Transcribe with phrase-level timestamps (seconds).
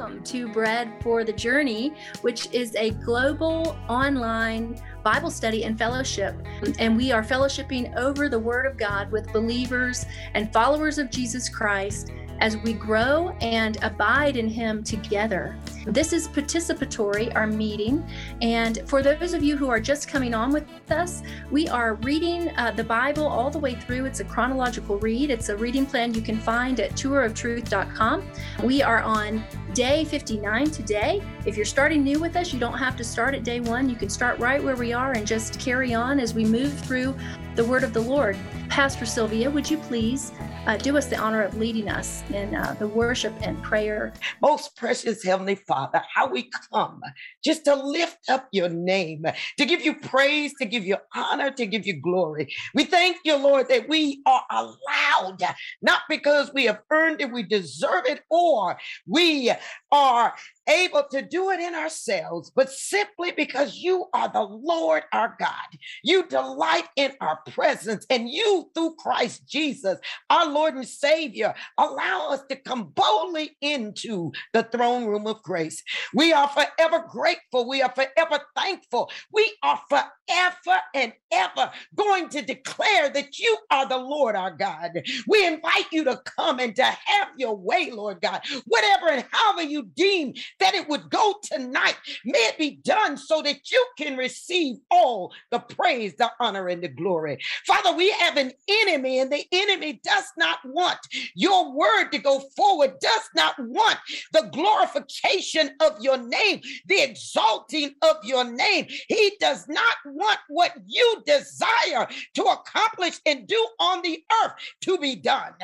[0.00, 1.92] welcome to Bread for the Journey,
[2.22, 6.34] which is a global online Bible study and fellowship.
[6.78, 11.50] And we are fellowshipping over the Word of God with believers and followers of Jesus
[11.50, 15.56] Christ as we grow and abide in Him together.
[15.86, 18.02] This is participatory, our meeting.
[18.40, 22.50] And for those of you who are just coming on with us, we are reading
[22.56, 24.06] uh, the Bible all the way through.
[24.06, 28.22] It's a chronological read, it's a reading plan you can find at touroftruth.com.
[28.62, 31.22] We are on day 59 today.
[31.46, 33.88] If you're starting new with us, you don't have to start at day one.
[33.88, 37.14] You can start right where we are and just carry on as we move through
[37.56, 38.36] the word of the Lord.
[38.68, 40.32] Pastor Sylvia, would you please
[40.66, 44.12] uh, do us the honor of leading us in uh, the worship and prayer?
[44.42, 47.00] Most precious Heavenly Father, how we come
[47.42, 49.24] just to lift up your name,
[49.58, 52.52] to give you praise, to give you honor, to give you glory.
[52.74, 55.42] We thank you, Lord, that we are allowed,
[55.82, 59.52] not because we have earned it, we deserve it, or we
[59.90, 60.34] are
[60.70, 65.78] able to do it in ourselves, but simply because you are the Lord our God.
[66.04, 69.98] You delight in our presence, and you, through Christ Jesus,
[70.30, 75.82] our Lord and Savior, allow us to come boldly into the throne room of grace.
[76.14, 77.68] We are forever grateful.
[77.68, 79.10] We are forever thankful.
[79.32, 84.92] We are forever and ever going to declare that you are the Lord our God.
[85.26, 88.42] We invite you to come and to have your way, Lord God.
[88.66, 91.96] Whatever and however you deem that it would go tonight.
[92.24, 96.82] May it be done so that you can receive all the praise, the honor, and
[96.82, 97.38] the glory.
[97.66, 100.98] Father, we have an enemy, and the enemy does not want
[101.34, 103.98] your word to go forward, does not want
[104.32, 108.86] the glorification of your name, the exalting of your name.
[109.08, 114.52] He does not want what you desire to accomplish and do on the earth
[114.82, 115.54] to be done.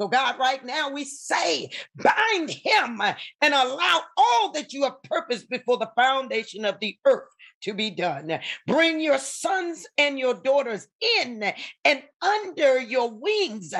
[0.00, 5.48] So, God, right now we say, bind him and allow all that you have purposed
[5.48, 7.28] before the foundation of the earth
[7.62, 8.38] to be done.
[8.66, 10.86] Bring your sons and your daughters
[11.18, 11.52] in
[11.84, 13.74] and under your wings.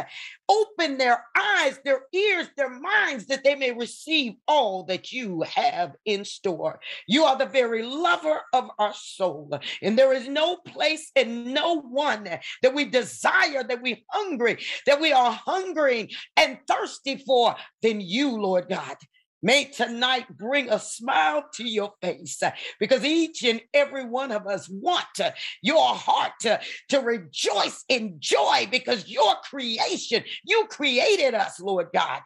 [0.48, 5.92] Open their eyes, their ears, their minds, that they may receive all that you have
[6.04, 6.81] in store.
[7.06, 9.59] You are the very lover of our soul.
[9.82, 15.00] And there is no place and no one that we desire, that we hungry, that
[15.00, 18.97] we are hungering and thirsty for than you, Lord God.
[19.42, 24.47] May tonight bring a smile to your face uh, because each and every one of
[24.47, 25.32] us want uh,
[25.62, 26.60] your heart to,
[26.91, 32.20] to rejoice in joy because your creation, you created us, Lord God,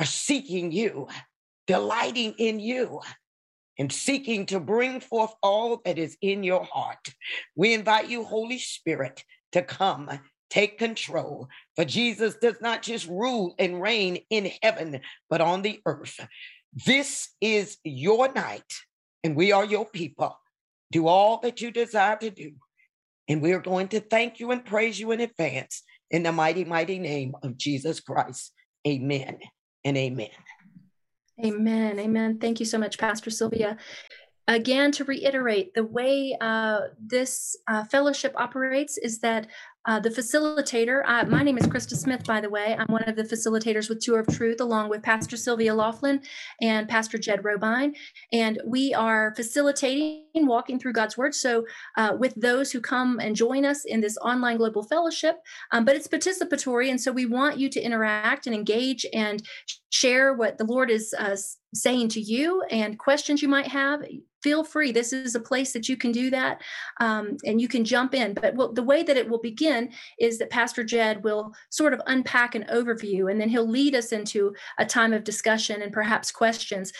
[0.00, 1.06] are seeking you,
[1.66, 3.00] delighting in you,
[3.78, 7.14] and seeking to bring forth all that is in your heart.
[7.54, 10.10] We invite you, Holy Spirit, to come
[10.50, 11.48] take control.
[11.76, 16.20] For Jesus does not just rule and reign in heaven, but on the earth.
[16.86, 18.72] This is your night,
[19.24, 20.36] and we are your people.
[20.92, 22.52] Do all that you desire to do.
[23.28, 26.64] And we are going to thank you and praise you in advance in the mighty,
[26.64, 28.52] mighty name of Jesus Christ.
[28.86, 29.38] Amen
[29.84, 30.30] and amen.
[31.44, 31.98] Amen.
[31.98, 32.38] Amen.
[32.38, 33.76] Thank you so much, Pastor Sylvia.
[34.48, 39.46] Again, to reiterate, the way uh, this uh, fellowship operates is that
[39.86, 42.76] uh, the facilitator, uh, my name is Krista Smith, by the way.
[42.78, 46.20] I'm one of the facilitators with Tour of Truth, along with Pastor Sylvia Laughlin
[46.60, 47.94] and Pastor Jed Robine.
[48.30, 51.34] And we are facilitating, walking through God's Word.
[51.34, 51.64] So,
[51.96, 55.36] uh, with those who come and join us in this online global fellowship,
[55.72, 56.90] um, but it's participatory.
[56.90, 59.42] And so, we want you to interact and engage and
[59.90, 61.36] share what the Lord is uh,
[61.74, 64.02] saying to you and questions you might have
[64.42, 66.60] feel free this is a place that you can do that
[67.00, 69.69] um, and you can jump in but well, the way that it will begin
[70.18, 74.12] is that pastor jed will sort of unpack an overview and then he'll lead us
[74.12, 76.92] into a time of discussion and perhaps questions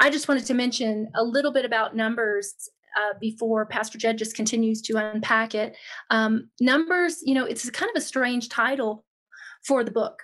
[0.00, 4.34] i just wanted to mention a little bit about numbers uh, before Pastor Jed just
[4.34, 5.76] continues to unpack it.
[6.10, 9.04] Um, numbers, you know, it's kind of a strange title
[9.66, 10.22] for the book.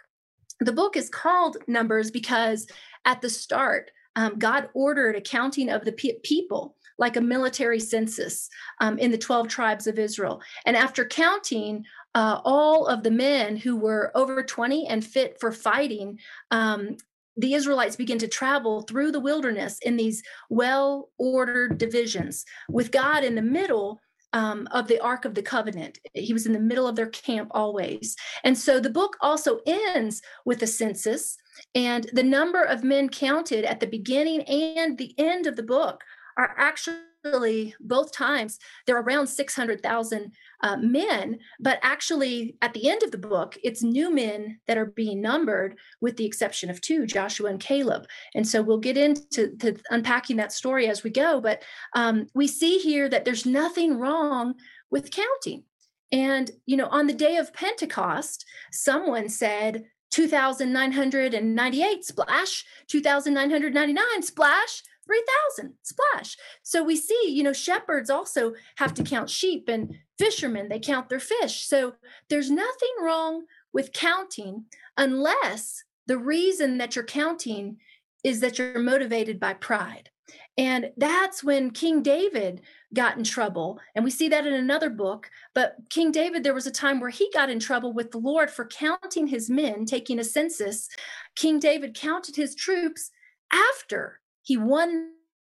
[0.60, 2.66] The book is called Numbers because
[3.04, 7.80] at the start, um, God ordered a counting of the pe- people like a military
[7.80, 8.48] census
[8.80, 10.42] um, in the 12 tribes of Israel.
[10.66, 11.84] And after counting
[12.14, 16.18] uh, all of the men who were over 20 and fit for fighting,
[16.50, 16.96] um,
[17.36, 23.24] the Israelites begin to travel through the wilderness in these well ordered divisions with God
[23.24, 24.00] in the middle.
[24.34, 25.98] Um, of the Ark of the Covenant.
[26.14, 28.16] He was in the middle of their camp always.
[28.44, 31.36] And so the book also ends with a census
[31.74, 36.02] and the number of men counted at the beginning and the end of the book
[36.36, 40.32] are actually both times they're around 600,000
[40.62, 44.86] uh, men, but actually at the end of the book, it's new men that are
[44.86, 48.06] being numbered, with the exception of two, Joshua and Caleb.
[48.34, 49.56] And so we'll get into
[49.90, 51.40] unpacking that story as we go.
[51.40, 51.62] But
[51.94, 54.54] um, we see here that there's nothing wrong
[54.90, 55.64] with counting.
[56.10, 64.82] And, you know, on the day of Pentecost, someone said, 2,998 splash, 2,999 splash,
[65.12, 66.36] 3,000 splash.
[66.62, 71.08] So we see, you know, shepherds also have to count sheep and fishermen, they count
[71.08, 71.66] their fish.
[71.66, 71.94] So
[72.28, 74.64] there's nothing wrong with counting
[74.96, 77.78] unless the reason that you're counting
[78.24, 80.08] is that you're motivated by pride.
[80.56, 82.62] And that's when King David
[82.94, 83.80] got in trouble.
[83.94, 85.30] And we see that in another book.
[85.54, 88.50] But King David, there was a time where he got in trouble with the Lord
[88.50, 90.88] for counting his men, taking a census.
[91.36, 93.10] King David counted his troops
[93.52, 95.10] after he won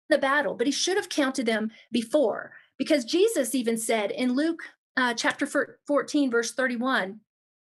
[0.09, 2.53] the battle, but he should have counted them before.
[2.77, 4.61] Because Jesus even said in Luke
[4.97, 5.47] uh, chapter
[5.87, 7.19] 14, verse 31,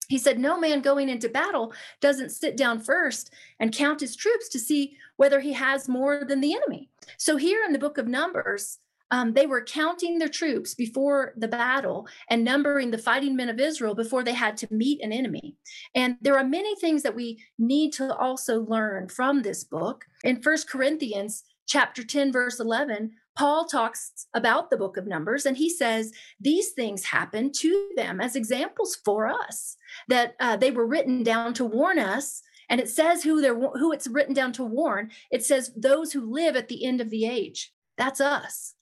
[0.09, 4.49] he said, No man going into battle doesn't sit down first and count his troops
[4.51, 6.91] to see whether he has more than the enemy.
[7.17, 8.79] So, here in the book of Numbers,
[9.11, 13.61] um, they were counting their troops before the battle and numbering the fighting men of
[13.61, 15.57] Israel before they had to meet an enemy.
[15.95, 20.05] And there are many things that we need to also learn from this book.
[20.23, 25.57] In First Corinthians chapter 10, verse 11, Paul talks about the book of Numbers and
[25.57, 29.77] he says these things happened to them as examples for us,
[30.09, 32.43] that uh, they were written down to warn us.
[32.71, 35.11] And it says who they're who it's written down to warn.
[35.31, 37.73] It says those who live at the end of the age.
[37.99, 38.74] That's us.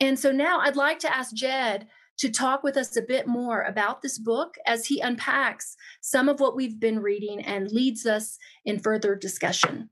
[0.00, 3.62] And so now I'd like to ask Jed to talk with us a bit more
[3.62, 8.38] about this book as he unpacks some of what we've been reading and leads us
[8.64, 9.90] in further discussion.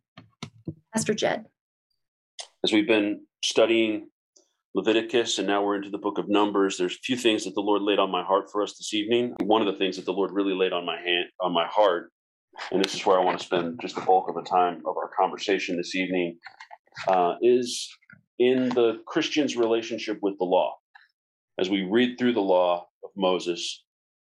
[0.93, 1.47] Pastor Jed.
[2.65, 4.09] As we've been studying
[4.75, 6.77] Leviticus, and now we're into the book of Numbers.
[6.77, 9.35] There's a few things that the Lord laid on my heart for us this evening.
[9.43, 12.11] One of the things that the Lord really laid on my hand, on my heart,
[12.71, 14.97] and this is where I want to spend just the bulk of the time of
[14.97, 16.39] our conversation this evening,
[17.09, 17.89] uh, is
[18.39, 20.77] in the Christian's relationship with the law.
[21.59, 23.85] As we read through the law of Moses,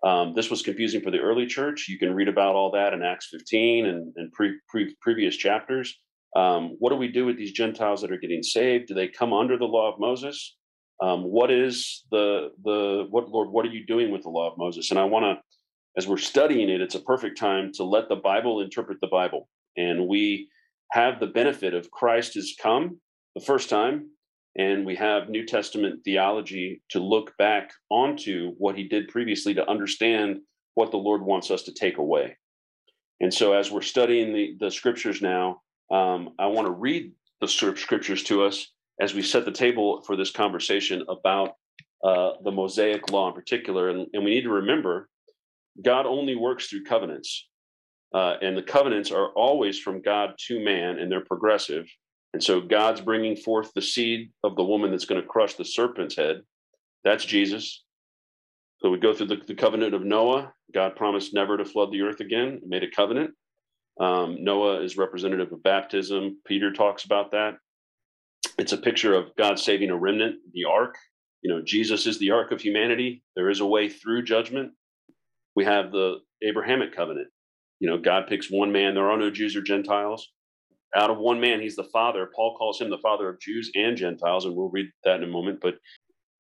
[0.04, 1.88] um, this was confusing for the early church.
[1.88, 5.96] You can read about all that in Acts 15 and, and pre, pre, previous chapters.
[6.36, 8.88] Um, what do we do with these Gentiles that are getting saved?
[8.88, 10.56] Do they come under the law of Moses?
[11.02, 13.50] Um, what is the the what Lord?
[13.50, 14.92] What are you doing with the law of Moses?
[14.92, 15.42] And I want to,
[15.98, 19.50] as we're studying it, it's a perfect time to let the Bible interpret the Bible.
[19.78, 20.48] And we
[20.92, 23.00] have the benefit of Christ has come
[23.36, 24.10] the first time,
[24.58, 29.70] and we have New Testament theology to look back onto what he did previously to
[29.70, 30.40] understand
[30.76, 32.38] what the Lord wants us to take away.
[33.22, 35.62] And so, as we're studying the, the scriptures now,
[35.92, 40.16] um, I want to read the scriptures to us as we set the table for
[40.16, 41.52] this conversation about
[42.04, 43.90] uh, the Mosaic law in particular.
[43.90, 45.10] And, and, we need to remember
[45.84, 47.48] God only works through covenants.
[48.14, 51.86] Uh, and the covenants are always from God to man, and they're progressive.
[52.34, 55.66] And so God's bringing forth the seed of the woman that's going to crush the
[55.66, 56.42] serpent's head.
[57.04, 57.84] That's Jesus.
[58.80, 60.54] So we go through the, the covenant of Noah.
[60.74, 63.32] God promised never to flood the earth again, made a covenant.
[64.00, 66.40] Um, Noah is representative of baptism.
[66.46, 67.56] Peter talks about that.
[68.58, 70.96] It's a picture of God saving a remnant, the ark.
[71.42, 73.24] You know, Jesus is the ark of humanity.
[73.36, 74.72] There is a way through judgment.
[75.56, 77.28] We have the Abrahamic covenant.
[77.80, 78.94] You know, God picks one man.
[78.94, 80.30] There are no Jews or Gentiles
[80.96, 82.30] out of one man, he's the father.
[82.36, 85.28] Paul calls him the father of Jews and Gentiles, and we'll read that in a
[85.28, 85.60] moment.
[85.62, 85.76] But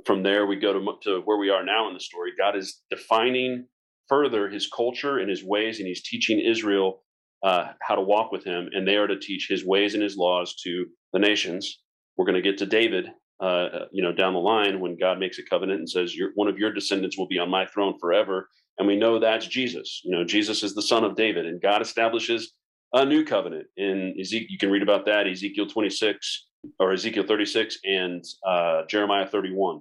[0.05, 2.31] from there, we go to, to where we are now in the story.
[2.37, 3.67] God is defining
[4.09, 7.03] further his culture and his ways, and he's teaching Israel
[7.43, 10.17] uh, how to walk with him, and they are to teach his ways and his
[10.17, 11.79] laws to the nations.
[12.17, 13.07] We're going to get to David,
[13.39, 16.59] uh, you know, down the line when God makes a covenant and says, "One of
[16.59, 20.01] your descendants will be on my throne forever," and we know that's Jesus.
[20.03, 22.53] You know, Jesus is the son of David, and God establishes
[22.93, 24.47] a new covenant in Ezekiel.
[24.49, 26.47] You can read about that Ezekiel 26
[26.79, 29.79] or Ezekiel 36 and uh, Jeremiah 31.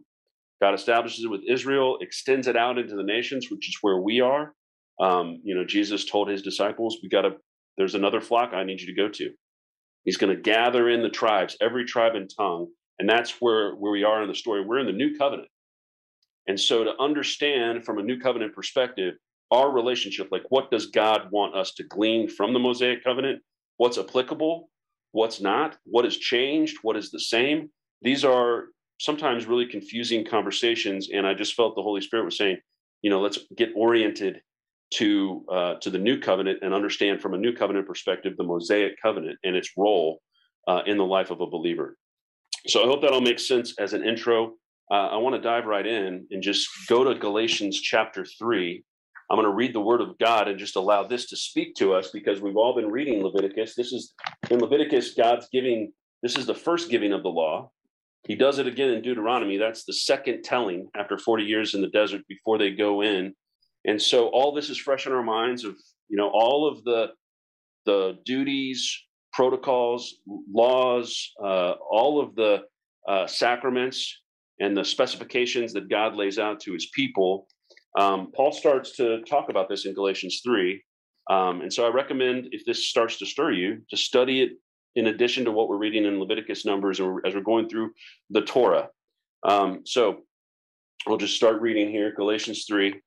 [0.61, 4.21] God establishes it with Israel, extends it out into the nations, which is where we
[4.21, 4.55] are.
[5.01, 7.37] Um, you know, Jesus told his disciples, "We got to.
[7.79, 9.31] There's another flock I need you to go to."
[10.05, 13.93] He's going to gather in the tribes, every tribe and tongue, and that's where where
[13.93, 14.63] we are in the story.
[14.63, 15.49] We're in the new covenant,
[16.47, 19.15] and so to understand from a new covenant perspective,
[19.51, 23.43] our relationship like what does god want us to glean from the mosaic covenant?
[23.77, 24.69] What's applicable?
[25.13, 25.77] What's not?
[25.85, 26.79] What has changed?
[26.83, 27.71] What is the same?
[28.03, 28.67] These are
[29.01, 32.59] sometimes really confusing conversations and i just felt the holy spirit was saying
[33.01, 34.43] you know let's get oriented
[34.93, 39.01] to uh, to the new covenant and understand from a new covenant perspective the mosaic
[39.01, 40.21] covenant and its role
[40.69, 41.97] uh, in the life of a believer.
[42.67, 44.55] So I hope that all makes sense as an intro.
[44.91, 48.83] Uh, I want to dive right in and just go to Galatians chapter 3.
[49.31, 51.95] I'm going to read the word of God and just allow this to speak to
[51.95, 53.77] us because we've all been reading Leviticus.
[53.77, 54.13] This is
[54.51, 57.71] in Leviticus, God's giving, this is the first giving of the law.
[58.27, 59.57] He does it again in Deuteronomy.
[59.57, 63.35] That's the second telling after 40 years in the desert before they go in.
[63.87, 65.77] And so all this is fresh in our minds of,
[66.09, 67.11] you know, all of the
[67.87, 68.95] the duties,
[69.33, 70.17] protocols,
[70.53, 72.63] laws, uh, all of the
[73.09, 74.21] uh, sacraments
[74.59, 77.49] and the specifications that God lays out to his people.
[77.99, 80.83] Um, Paul starts to talk about this in Galatians 3.
[81.29, 84.53] Um, and so I recommend, if this starts to stir you, to study it
[84.97, 87.93] in addition to what we're reading in Leviticus Numbers as we're going through
[88.31, 88.89] the Torah.
[89.47, 90.23] Um, so
[91.07, 93.01] we'll just start reading here Galatians 3.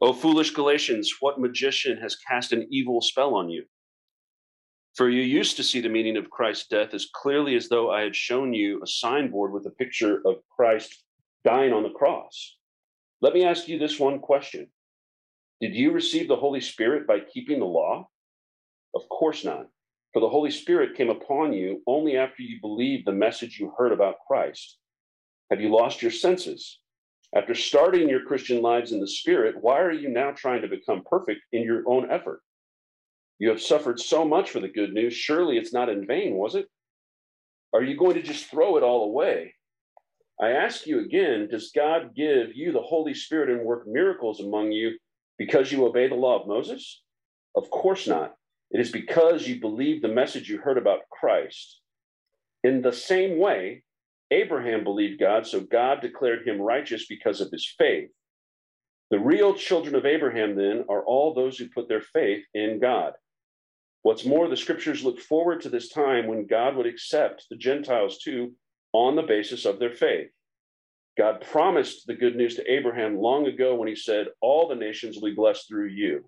[0.00, 3.64] O foolish Galatians, what magician has cast an evil spell on you?
[4.94, 8.02] For you used to see the meaning of Christ's death as clearly as though I
[8.02, 11.04] had shown you a signboard with a picture of Christ
[11.44, 12.57] dying on the cross.
[13.20, 14.68] Let me ask you this one question
[15.60, 18.08] Did you receive the Holy Spirit by keeping the law?
[18.94, 19.66] Of course not.
[20.12, 23.92] For the Holy Spirit came upon you only after you believed the message you heard
[23.92, 24.78] about Christ.
[25.50, 26.80] Have you lost your senses?
[27.34, 31.02] After starting your Christian lives in the Spirit, why are you now trying to become
[31.04, 32.40] perfect in your own effort?
[33.38, 35.12] You have suffered so much for the good news.
[35.12, 36.68] Surely it's not in vain, was it?
[37.74, 39.54] Are you going to just throw it all away?
[40.40, 44.72] I ask you again Does God give you the Holy Spirit and work miracles among
[44.72, 44.98] you
[45.38, 47.02] because you obey the law of Moses?
[47.56, 48.34] Of course not.
[48.70, 51.80] It is because you believe the message you heard about Christ.
[52.62, 53.82] In the same way,
[54.30, 58.10] Abraham believed God, so God declared him righteous because of his faith.
[59.10, 63.14] The real children of Abraham, then, are all those who put their faith in God.
[64.02, 68.18] What's more, the scriptures look forward to this time when God would accept the Gentiles
[68.18, 68.52] too
[68.92, 70.28] on the basis of their faith.
[71.16, 75.16] God promised the good news to Abraham long ago when he said, All the nations
[75.16, 76.24] will be blessed through you.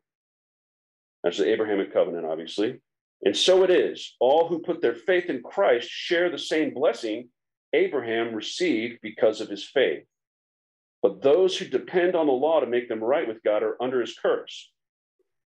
[1.23, 2.81] That's the Abrahamic covenant, obviously.
[3.23, 4.17] And so it is.
[4.19, 7.29] All who put their faith in Christ share the same blessing
[7.73, 10.05] Abraham received because of his faith.
[11.03, 14.01] But those who depend on the law to make them right with God are under
[14.01, 14.71] his curse.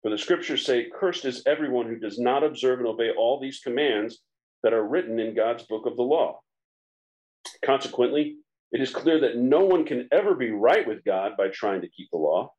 [0.02, 3.60] For the scriptures say, Cursed is everyone who does not observe and obey all these
[3.60, 4.20] commands
[4.62, 6.40] that are written in God's book of the law.
[7.64, 8.36] Consequently,
[8.72, 11.88] it is clear that no one can ever be right with God by trying to
[11.88, 12.52] keep the law.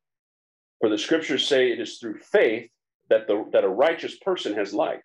[0.80, 2.70] For the scriptures say it is through faith
[3.08, 5.00] that, the, that a righteous person has life.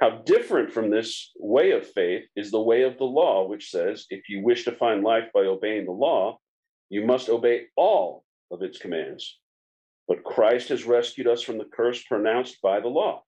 [0.00, 4.06] How different from this way of faith is the way of the law, which says,
[4.08, 6.38] if you wish to find life by obeying the law,
[6.88, 9.38] you must obey all of its commands.
[10.08, 13.22] But Christ has rescued us from the curse pronounced by the law.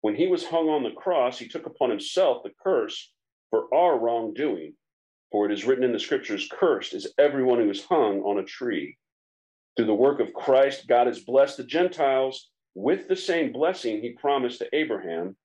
[0.00, 3.12] When he was hung on the cross, he took upon himself the curse
[3.50, 4.74] for our wrongdoing.
[5.30, 8.44] For it is written in the scriptures, Cursed is everyone who is hung on a
[8.44, 8.96] tree.
[9.76, 14.10] Through the work of Christ, God has blessed the Gentiles with the same blessing he
[14.10, 15.36] promised to Abraham,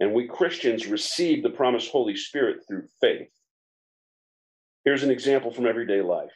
[0.00, 3.28] and we Christians receive the promised Holy Spirit through faith.
[4.84, 6.32] Here's an example from everyday life.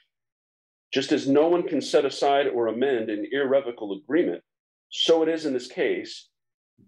[0.93, 4.43] Just as no one can set aside or amend an irrevocable agreement,
[4.91, 6.29] so it is in this case.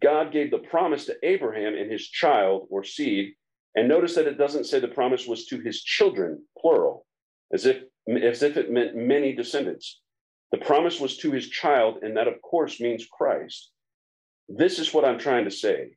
[0.00, 3.34] God gave the promise to Abraham and his child or seed.
[3.76, 7.06] And notice that it doesn't say the promise was to his children, plural,
[7.52, 10.00] as if, as if it meant many descendants.
[10.50, 13.70] The promise was to his child, and that, of course, means Christ.
[14.48, 15.90] This is what I'm trying to say.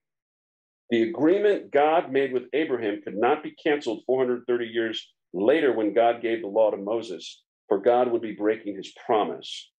[0.90, 6.22] The agreement God made with Abraham could not be canceled 430 years later when God
[6.22, 9.70] gave the law to Moses for God would be breaking his promise.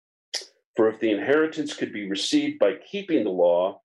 [0.76, 3.82] For if the inheritance could be received by keeping the law,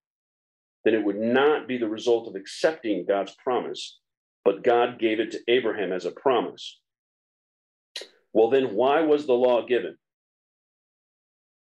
[0.86, 4.00] then it would not be the result of accepting God's promise,
[4.46, 6.80] but God gave it to Abraham as a promise.
[8.32, 9.98] Well, then why was the law given?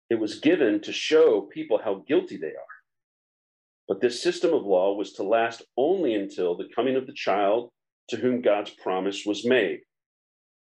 [0.10, 2.76] It was given to show people how guilty they are.
[3.88, 7.72] But this system of law was to last only until the coming of the child
[8.10, 9.80] to whom God's promise was made.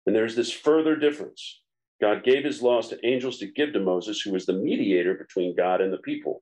[0.05, 1.61] And there's this further difference.
[2.01, 5.55] God gave his laws to angels to give to Moses, who was the mediator between
[5.55, 6.41] God and the people.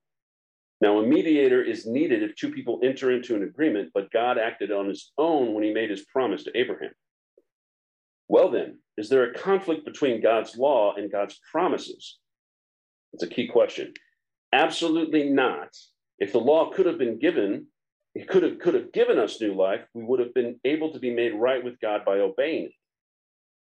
[0.79, 4.71] Now, a mediator is needed if two people enter into an agreement, but God acted
[4.71, 6.91] on his own when he made his promise to Abraham.
[8.27, 12.19] Well, then, is there a conflict between God's law and God's promises?
[13.13, 13.93] It's a key question.
[14.53, 15.69] Absolutely not.
[16.19, 17.67] If the law could have been given,
[18.13, 20.99] it could have, could have given us new life, we would have been able to
[20.99, 22.71] be made right with God by obeying it.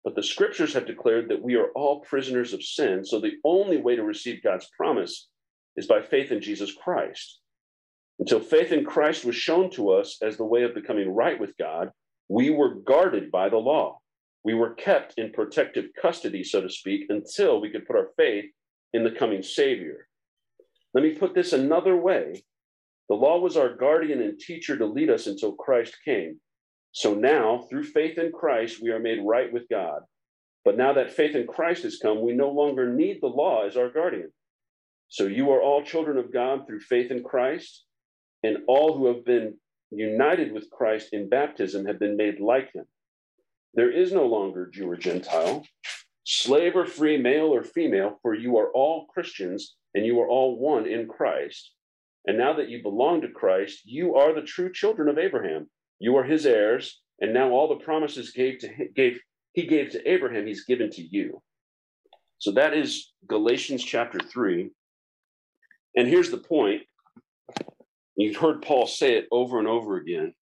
[0.04, 3.04] But the scriptures have declared that we are all prisoners of sin.
[3.04, 5.28] So the only way to receive God's promise
[5.78, 7.40] is by faith in Jesus Christ.
[8.20, 11.56] Until faith in Christ was shown to us as the way of becoming right with
[11.58, 11.92] God,
[12.28, 14.00] we were guarded by the law.
[14.44, 18.46] We were kept in protective custody, so to speak, until we could put our faith
[18.94, 20.08] in the coming Savior.
[20.94, 22.44] Let me put this another way
[23.10, 26.40] the law was our guardian and teacher to lead us until Christ came.
[26.92, 30.02] So now, through faith in Christ, we are made right with God.
[30.66, 33.78] But now that faith in Christ has come, we no longer need the law as
[33.78, 34.32] our guardian.
[35.10, 37.86] So you are all children of God through faith in Christ,
[38.44, 39.58] and all who have been
[39.90, 42.86] united with Christ in baptism have been made like him.
[43.74, 45.66] There is no longer Jew or Gentile,
[46.24, 50.60] slave or free, male or female, for you are all Christians and you are all
[50.60, 51.72] one in Christ.
[52.26, 55.70] And now that you belong to Christ, you are the true children of Abraham.
[56.00, 59.20] You are his heirs, and now all the promises gave to gave
[59.54, 61.42] he gave to Abraham, he's given to you.
[62.38, 64.70] So that is Galatians chapter 3.
[65.98, 66.84] And here's the point.
[68.16, 70.34] You've heard Paul say it over and over again.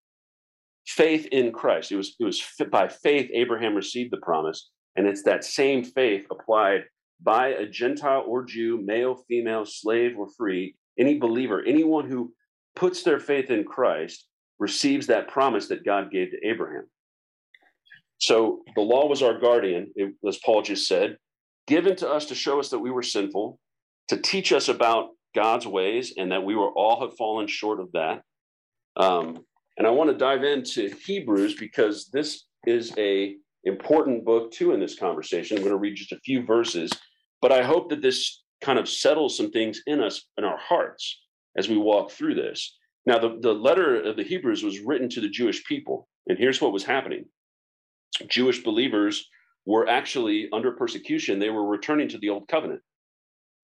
[0.86, 1.90] Faith in Christ.
[1.90, 4.70] It was, it was by faith Abraham received the promise.
[4.94, 6.84] And it's that same faith applied
[7.22, 12.32] by a Gentile or Jew, male, female, slave, or free, any believer, anyone who
[12.74, 14.26] puts their faith in Christ
[14.58, 16.84] receives that promise that God gave to Abraham.
[18.18, 19.92] So the law was our guardian,
[20.26, 21.16] as Paul just said,
[21.66, 23.58] given to us to show us that we were sinful,
[24.08, 27.92] to teach us about God's ways, and that we were all have fallen short of
[27.92, 28.22] that.
[28.96, 29.44] Um,
[29.76, 34.80] and I want to dive into Hebrews because this is a important book too in
[34.80, 35.56] this conversation.
[35.56, 36.90] I'm going to read just a few verses,
[37.42, 41.20] but I hope that this kind of settles some things in us in our hearts
[41.58, 42.74] as we walk through this.
[43.04, 46.60] Now, the, the letter of the Hebrews was written to the Jewish people, and here's
[46.60, 47.26] what was happening
[48.28, 49.28] Jewish believers
[49.66, 51.38] were actually under persecution.
[51.38, 52.80] They were returning to the old covenant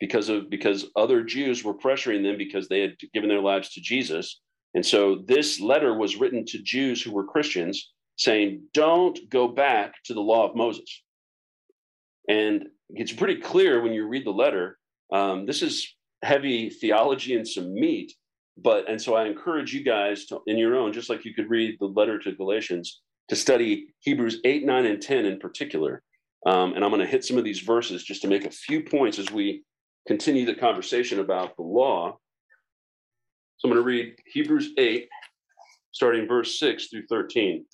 [0.02, 3.80] because of because other Jews were pressuring them because they had given their lives to
[3.80, 4.40] Jesus.
[4.74, 9.94] And so this letter was written to Jews who were Christians saying, don't go back
[10.06, 11.04] to the law of Moses.
[12.28, 14.76] And it's pretty clear when you read the letter.
[15.12, 15.94] Um, this is
[16.24, 18.12] heavy theology and some meat,
[18.56, 21.48] but and so I encourage you guys to, in your own, just like you could
[21.48, 26.02] read the letter to Galatians, to study Hebrews 8, 9, and 10 in particular.
[26.44, 28.82] Um, and I'm going to hit some of these verses just to make a few
[28.82, 29.62] points as we
[30.06, 32.18] continue the conversation about the law.
[33.58, 35.08] So I'm going to read Hebrews 8,
[35.92, 37.64] starting verse 6 through 13.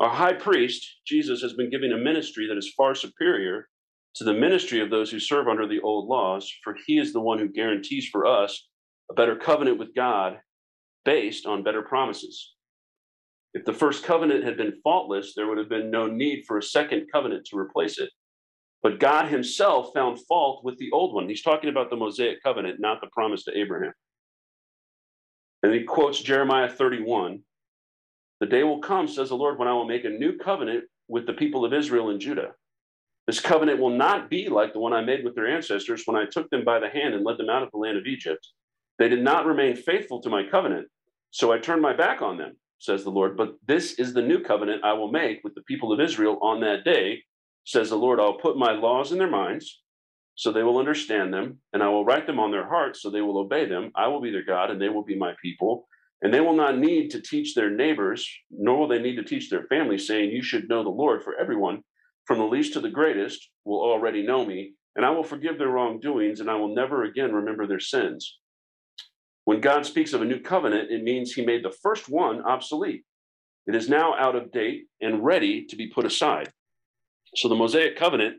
[0.00, 3.68] Our high priest, Jesus, has been given a ministry that is far superior
[4.16, 7.20] to the ministry of those who serve under the old laws, for he is the
[7.20, 8.68] one who guarantees for us
[9.10, 10.38] a better covenant with God
[11.04, 12.54] based on better promises.
[13.54, 16.62] If the first covenant had been faultless, there would have been no need for a
[16.62, 18.10] second covenant to replace it.
[18.84, 21.26] But God himself found fault with the old one.
[21.26, 23.94] He's talking about the Mosaic covenant, not the promise to Abraham.
[25.62, 27.40] And he quotes Jeremiah 31
[28.40, 31.26] The day will come, says the Lord, when I will make a new covenant with
[31.26, 32.52] the people of Israel and Judah.
[33.26, 36.26] This covenant will not be like the one I made with their ancestors when I
[36.26, 38.46] took them by the hand and led them out of the land of Egypt.
[38.98, 40.88] They did not remain faithful to my covenant,
[41.30, 43.36] so I turned my back on them says the Lord.
[43.36, 46.60] But this is the new covenant I will make with the people of Israel on
[46.60, 47.22] that day,
[47.64, 48.20] says the Lord.
[48.20, 49.82] I'll put my laws in their minds
[50.36, 53.20] so they will understand them, and I will write them on their hearts so they
[53.20, 53.92] will obey them.
[53.94, 55.86] I will be their God, and they will be my people.
[56.22, 59.50] And they will not need to teach their neighbors, nor will they need to teach
[59.50, 61.82] their families, saying, You should know the Lord, for everyone,
[62.24, 65.68] from the least to the greatest, will already know me, and I will forgive their
[65.68, 68.38] wrongdoings, and I will never again remember their sins.
[69.44, 73.04] When God speaks of a new covenant, it means he made the first one obsolete.
[73.66, 76.50] It is now out of date and ready to be put aside.
[77.36, 78.36] So the Mosaic covenant,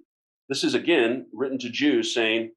[0.50, 2.52] this is again written to Jews saying,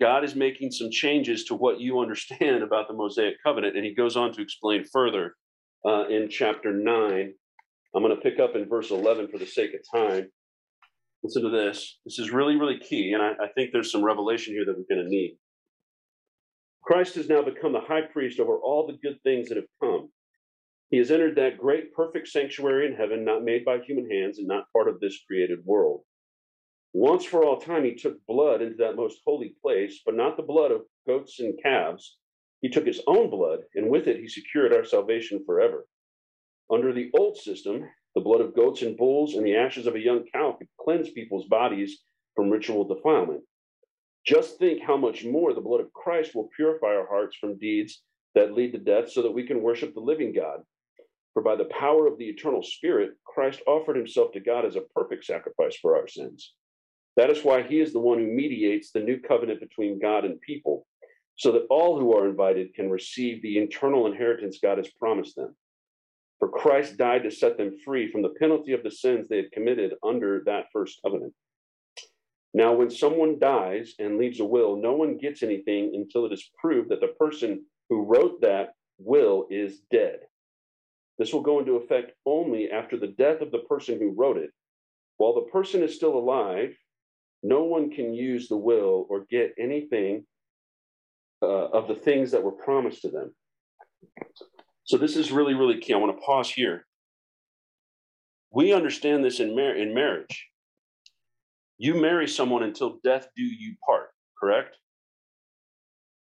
[0.00, 3.76] God is making some changes to what you understand about the Mosaic covenant.
[3.76, 5.34] And he goes on to explain further
[5.86, 7.32] uh, in chapter 9.
[7.94, 10.28] I'm going to pick up in verse 11 for the sake of time.
[11.22, 11.98] Listen to this.
[12.04, 13.12] This is really, really key.
[13.12, 15.36] And I, I think there's some revelation here that we're going to need.
[16.82, 20.08] Christ has now become the high priest over all the good things that have come.
[20.92, 24.46] He has entered that great, perfect sanctuary in heaven, not made by human hands and
[24.46, 26.02] not part of this created world.
[26.92, 30.42] Once for all time, he took blood into that most holy place, but not the
[30.42, 32.18] blood of goats and calves.
[32.60, 35.86] He took his own blood, and with it, he secured our salvation forever.
[36.70, 39.98] Under the old system, the blood of goats and bulls and the ashes of a
[39.98, 42.02] young cow could cleanse people's bodies
[42.36, 43.42] from ritual defilement.
[44.26, 48.02] Just think how much more the blood of Christ will purify our hearts from deeds
[48.34, 50.60] that lead to death so that we can worship the living God.
[51.34, 54.82] For by the power of the eternal Spirit, Christ offered himself to God as a
[54.94, 56.52] perfect sacrifice for our sins.
[57.16, 60.40] That is why he is the one who mediates the new covenant between God and
[60.40, 60.86] people,
[61.36, 65.56] so that all who are invited can receive the eternal inheritance God has promised them.
[66.38, 69.52] For Christ died to set them free from the penalty of the sins they had
[69.52, 71.32] committed under that first covenant.
[72.54, 76.50] Now, when someone dies and leaves a will, no one gets anything until it is
[76.60, 80.20] proved that the person who wrote that will is dead.
[81.22, 84.50] This will go into effect only after the death of the person who wrote it.
[85.18, 86.76] While the person is still alive,
[87.44, 90.26] no one can use the will or get anything
[91.40, 93.32] uh, of the things that were promised to them.
[94.82, 95.94] So this is really, really key.
[95.94, 96.86] I want to pause here.
[98.50, 100.48] We understand this in, mar- in marriage.
[101.78, 104.08] You marry someone until death do you part,
[104.40, 104.76] correct?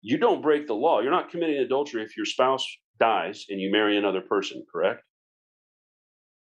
[0.02, 1.00] You don't break the law.
[1.00, 2.64] You're not committing adultery if your spouse
[2.98, 5.02] dies and you marry another person, correct?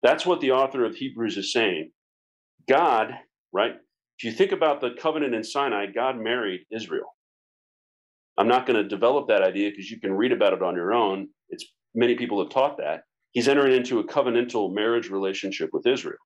[0.03, 1.91] That's what the author of Hebrews is saying.
[2.69, 3.13] God,
[3.53, 3.75] right?
[4.19, 7.15] If you think about the covenant in Sinai, God married Israel.
[8.39, 10.93] I'm not going to develop that idea because you can read about it on your
[10.93, 11.29] own.
[11.51, 13.03] It's many people have taught that.
[13.33, 16.19] He's entering into a covenantal marriage relationship with Israel.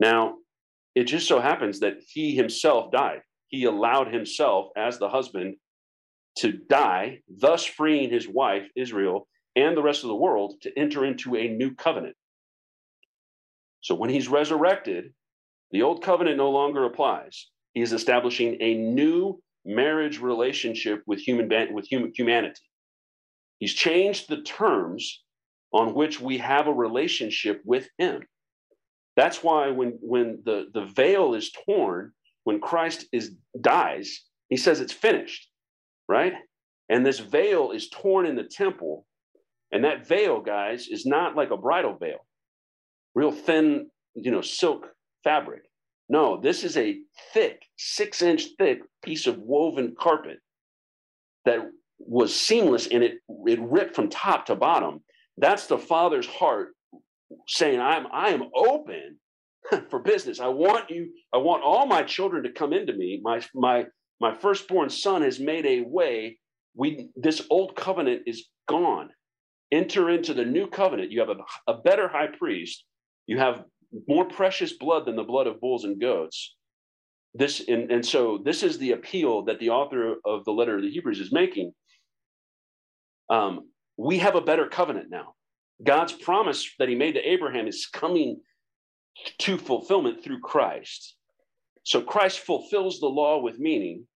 [0.00, 0.34] Now,
[0.94, 3.20] it just so happens that he himself died.
[3.48, 5.56] He allowed himself, as the husband,
[6.36, 11.04] to die, thus freeing his wife, Israel, and the rest of the world to enter
[11.04, 12.16] into a new covenant.
[13.80, 15.12] So when he's resurrected,
[15.70, 17.48] the old covenant no longer applies.
[17.74, 22.60] He is establishing a new marriage relationship with human with human, humanity.
[23.58, 25.22] He's changed the terms
[25.72, 28.22] on which we have a relationship with him.
[29.16, 32.12] That's why when when the, the veil is torn,
[32.44, 35.48] when Christ is dies, he says it's finished,
[36.08, 36.32] right?
[36.88, 39.06] And this veil is torn in the temple.
[39.72, 42.24] And that veil, guys, is not like a bridal veil,
[43.14, 44.86] real thin, you know, silk
[45.24, 45.62] fabric.
[46.08, 46.98] No, this is a
[47.32, 50.38] thick, six inch thick piece of woven carpet
[51.44, 51.60] that
[51.98, 53.14] was seamless and it,
[53.46, 55.00] it ripped from top to bottom.
[55.38, 56.68] That's the Father's heart
[57.48, 59.18] saying, I'm I am open
[59.90, 60.40] for business.
[60.40, 63.20] I want you, I want all my children to come into me.
[63.22, 63.86] My my
[64.20, 66.38] my firstborn son has made a way.
[66.74, 69.10] We this old covenant is gone.
[69.72, 71.10] Enter into the new covenant.
[71.10, 72.84] You have a, a better high priest.
[73.26, 73.64] You have
[74.08, 76.54] more precious blood than the blood of bulls and goats.
[77.34, 80.82] This and, and so this is the appeal that the author of the letter of
[80.82, 81.72] the Hebrews is making.
[83.30, 85.34] Um, we have a better covenant now.
[85.82, 88.40] God's promise that he made to Abraham is coming
[89.38, 91.16] to fulfillment through Christ.
[91.84, 94.06] So Christ fulfills the law with meaning,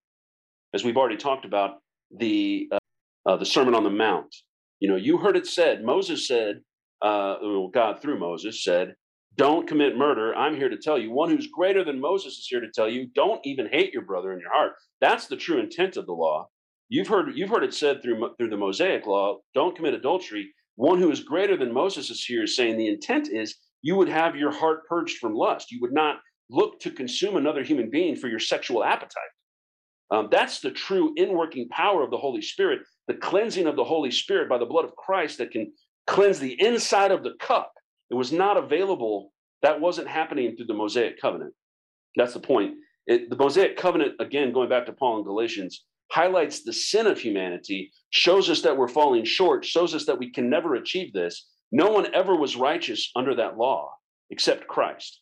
[0.74, 1.76] as we've already talked about
[2.10, 2.78] the uh,
[3.26, 4.34] uh, the Sermon on the Mount.
[4.80, 5.84] You know, you heard it said.
[5.84, 6.60] Moses said,
[7.02, 8.94] uh, well, God through Moses said,
[9.36, 12.60] "Don't commit murder." I'm here to tell you, one who's greater than Moses is here
[12.60, 14.72] to tell you, don't even hate your brother in your heart.
[15.00, 16.48] That's the true intent of the law.
[16.88, 20.98] You've heard you've heard it said through through the Mosaic law, "Don't commit adultery." One
[21.00, 24.52] who is greater than Moses is here saying the intent is you would have your
[24.52, 25.72] heart purged from lust.
[25.72, 29.22] You would not look to consume another human being for your sexual appetite.
[30.10, 34.10] Um, that's the true inworking power of the Holy Spirit, the cleansing of the Holy
[34.10, 35.72] Spirit by the blood of Christ that can
[36.06, 37.72] cleanse the inside of the cup.
[38.10, 39.32] It was not available.
[39.60, 41.52] That wasn't happening through the Mosaic covenant.
[42.16, 42.76] That's the point.
[43.06, 47.18] It, the Mosaic covenant, again, going back to Paul in Galatians, highlights the sin of
[47.18, 51.46] humanity, shows us that we're falling short, shows us that we can never achieve this.
[51.70, 53.92] No one ever was righteous under that law
[54.30, 55.20] except Christ.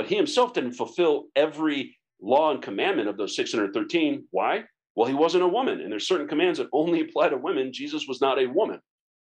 [0.00, 4.24] But he himself didn't fulfill every law and commandment of those 613.
[4.30, 4.64] Why?
[4.96, 7.70] Well, he wasn't a woman, and there's certain commands that only apply to women.
[7.70, 8.80] Jesus was not a woman,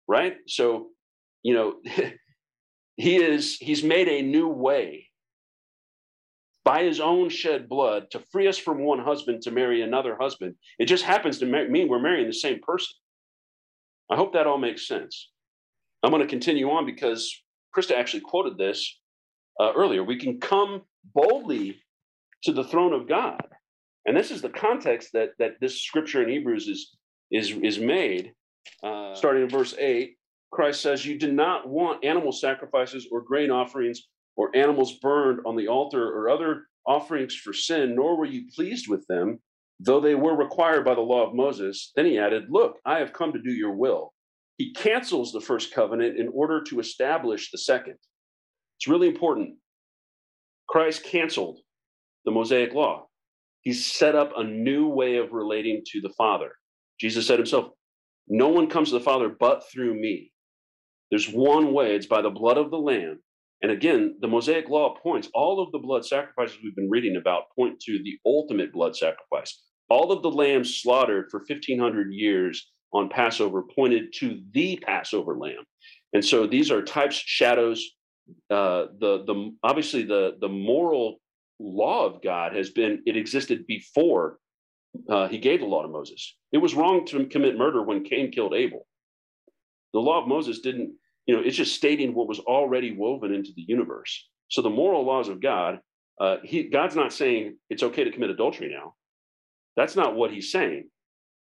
[0.06, 0.36] right?
[0.46, 0.88] So,
[1.42, 1.76] you know,
[2.98, 5.08] he is he's made a new way
[6.62, 10.56] by his own shed blood to free us from one husband to marry another husband.
[10.78, 12.92] It just happens to mean we're marrying the same person.
[14.10, 15.30] I hope that all makes sense.
[16.02, 17.34] I'm going to continue on because
[17.74, 18.94] Krista actually quoted this
[19.60, 20.02] uh, earlier.
[20.04, 20.82] We can come
[21.14, 21.80] boldly
[22.44, 23.42] to the throne of God.
[24.06, 26.96] And this is the context that, that this scripture in Hebrews is,
[27.30, 28.32] is, is made.
[28.82, 30.16] Uh, starting in verse 8,
[30.52, 34.02] Christ says, You do not want animal sacrifices or grain offerings
[34.36, 38.88] or animals burned on the altar or other offerings for sin, nor were you pleased
[38.88, 39.40] with them,
[39.80, 41.92] though they were required by the law of Moses.
[41.96, 44.12] Then he added, Look, I have come to do your will.
[44.56, 47.96] He cancels the first covenant in order to establish the second.
[48.78, 49.56] It's really important.
[50.68, 51.58] Christ canceled
[52.24, 53.06] the Mosaic law.
[53.60, 56.52] He set up a new way of relating to the Father.
[57.00, 57.70] Jesus said himself,
[58.28, 60.32] No one comes to the Father but through me.
[61.10, 63.20] There's one way, it's by the blood of the Lamb
[63.62, 67.54] and again, the Mosaic Law points, all of the blood sacrifices we've been reading about
[67.54, 69.62] point to the ultimate blood sacrifice.
[69.88, 75.64] All of the lambs slaughtered for 1500 years on Passover pointed to the Passover lamb.
[76.12, 77.84] And so these are types, shadows.
[78.50, 81.20] Uh, the the obviously the the moral
[81.58, 84.38] law of God has been it existed before
[85.08, 86.36] uh, he gave the law to Moses.
[86.52, 88.86] It was wrong to commit murder when Cain killed Abel.
[89.92, 90.94] The law of Moses didn't,
[91.26, 94.28] you know, it's just stating what was already woven into the universe.
[94.48, 95.80] So the moral laws of God,
[96.20, 98.94] uh, he, God's not saying it's okay to commit adultery now.
[99.76, 100.88] That's not what he's saying.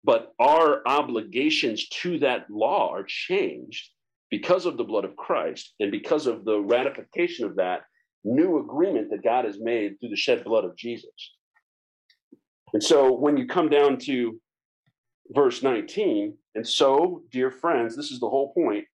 [0.04, 3.90] But our obligations to that law are changed
[4.34, 7.82] because of the blood of Christ and because of the ratification of that
[8.24, 11.36] new agreement that God has made through the shed blood of Jesus.
[12.74, 14.42] And so when you come down to
[15.30, 18.86] verse 19, and so, dear friends, this is the whole point.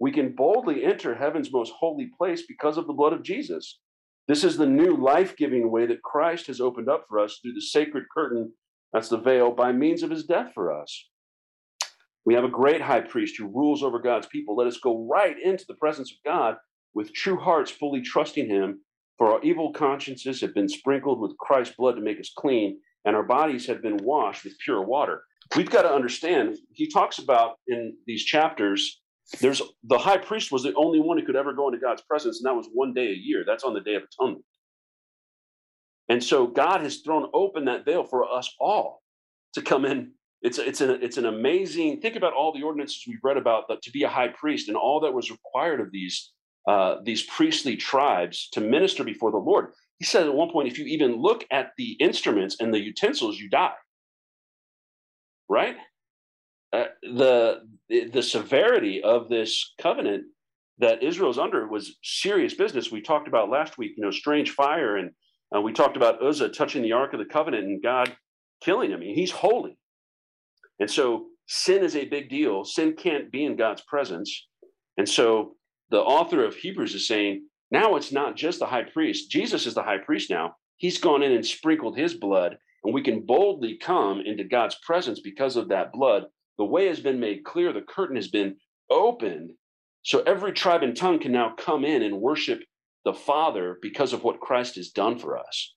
[0.00, 3.78] We can boldly enter heaven's most holy place because of the blood of Jesus.
[4.26, 7.52] This is the new life giving way that Christ has opened up for us through
[7.52, 8.52] the sacred curtain,
[8.92, 11.08] that's the veil, by means of his death for us.
[12.28, 14.54] We have a great high priest who rules over God's people.
[14.54, 16.56] Let us go right into the presence of God
[16.92, 18.82] with true hearts, fully trusting him.
[19.16, 23.16] For our evil consciences have been sprinkled with Christ's blood to make us clean, and
[23.16, 25.22] our bodies have been washed with pure water.
[25.56, 29.00] We've got to understand, he talks about in these chapters,
[29.40, 32.40] there's the high priest was the only one who could ever go into God's presence,
[32.40, 33.42] and that was one day a year.
[33.46, 34.44] That's on the Day of Atonement.
[36.10, 39.00] And so God has thrown open that veil for us all
[39.54, 40.12] to come in.
[40.42, 42.00] It's it's an it's an amazing.
[42.00, 44.76] Think about all the ordinances we've read about that to be a high priest and
[44.76, 46.32] all that was required of these
[46.68, 49.72] uh, these priestly tribes to minister before the Lord.
[49.98, 53.38] He said at one point, if you even look at the instruments and the utensils,
[53.38, 53.72] you die.
[55.48, 55.76] Right?
[56.72, 60.24] Uh, the the severity of this covenant
[60.78, 62.92] that Israel's under was serious business.
[62.92, 65.10] We talked about last week, you know, strange fire, and
[65.54, 68.14] uh, we talked about Uzzah touching the Ark of the Covenant and God
[68.62, 69.00] killing him.
[69.00, 69.78] He's holy,
[70.78, 72.64] and so sin is a big deal.
[72.64, 74.46] Sin can't be in God's presence,
[74.96, 75.54] and so
[75.90, 79.30] the author of Hebrews is saying now it's not just the high priest.
[79.30, 80.54] Jesus is the high priest now.
[80.76, 85.20] He's gone in and sprinkled his blood, and we can boldly come into God's presence
[85.20, 86.24] because of that blood.
[86.56, 88.56] The way has been made clear, the curtain has been
[88.90, 89.50] opened.
[90.02, 92.60] So every tribe and tongue can now come in and worship
[93.04, 95.74] the Father because of what Christ has done for us.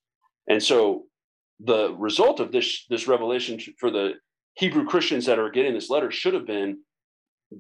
[0.47, 1.03] And so
[1.59, 4.13] the result of this, this revelation for the
[4.55, 6.79] Hebrew Christians that are getting this letter should have been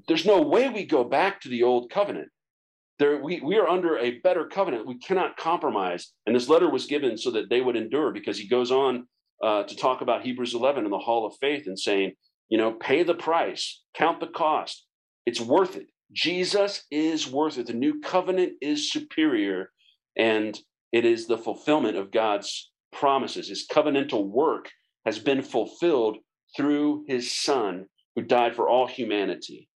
[0.07, 2.29] there's no way we go back to the old covenant.
[2.99, 4.87] There, we, we are under a better covenant.
[4.87, 6.13] We cannot compromise.
[6.25, 9.07] And this letter was given so that they would endure because he goes on
[9.43, 12.13] uh, to talk about Hebrews 11 in the hall of faith and saying,
[12.49, 14.85] you know, pay the price, count the cost.
[15.25, 15.87] It's worth it.
[16.11, 17.67] Jesus is worth it.
[17.67, 19.71] The new covenant is superior
[20.17, 20.59] and
[20.91, 23.47] it is the fulfillment of God's promises.
[23.47, 24.69] His covenantal work
[25.05, 26.17] has been fulfilled
[26.55, 29.69] through his son who died for all humanity.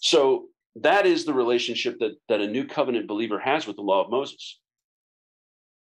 [0.00, 4.04] So that is the relationship that, that a new covenant believer has with the law
[4.04, 4.60] of Moses.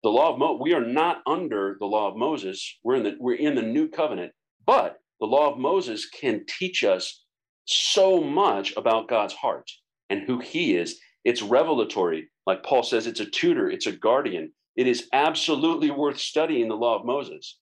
[0.03, 2.77] The law of Mo- we are not under the law of Moses.
[2.83, 4.31] We're in the we're in the new covenant,
[4.65, 7.25] but the law of Moses can teach us
[7.65, 9.69] so much about God's heart
[10.09, 10.97] and who he is.
[11.25, 12.29] It's revelatory.
[12.47, 14.53] Like Paul says, it's a tutor, it's a guardian.
[14.77, 17.57] It is absolutely worth studying the law of Moses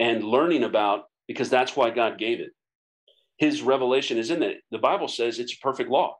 [0.00, 2.50] and learning about because that's why God gave it
[3.40, 4.58] his revelation is in it.
[4.70, 6.18] The Bible says it's a perfect law.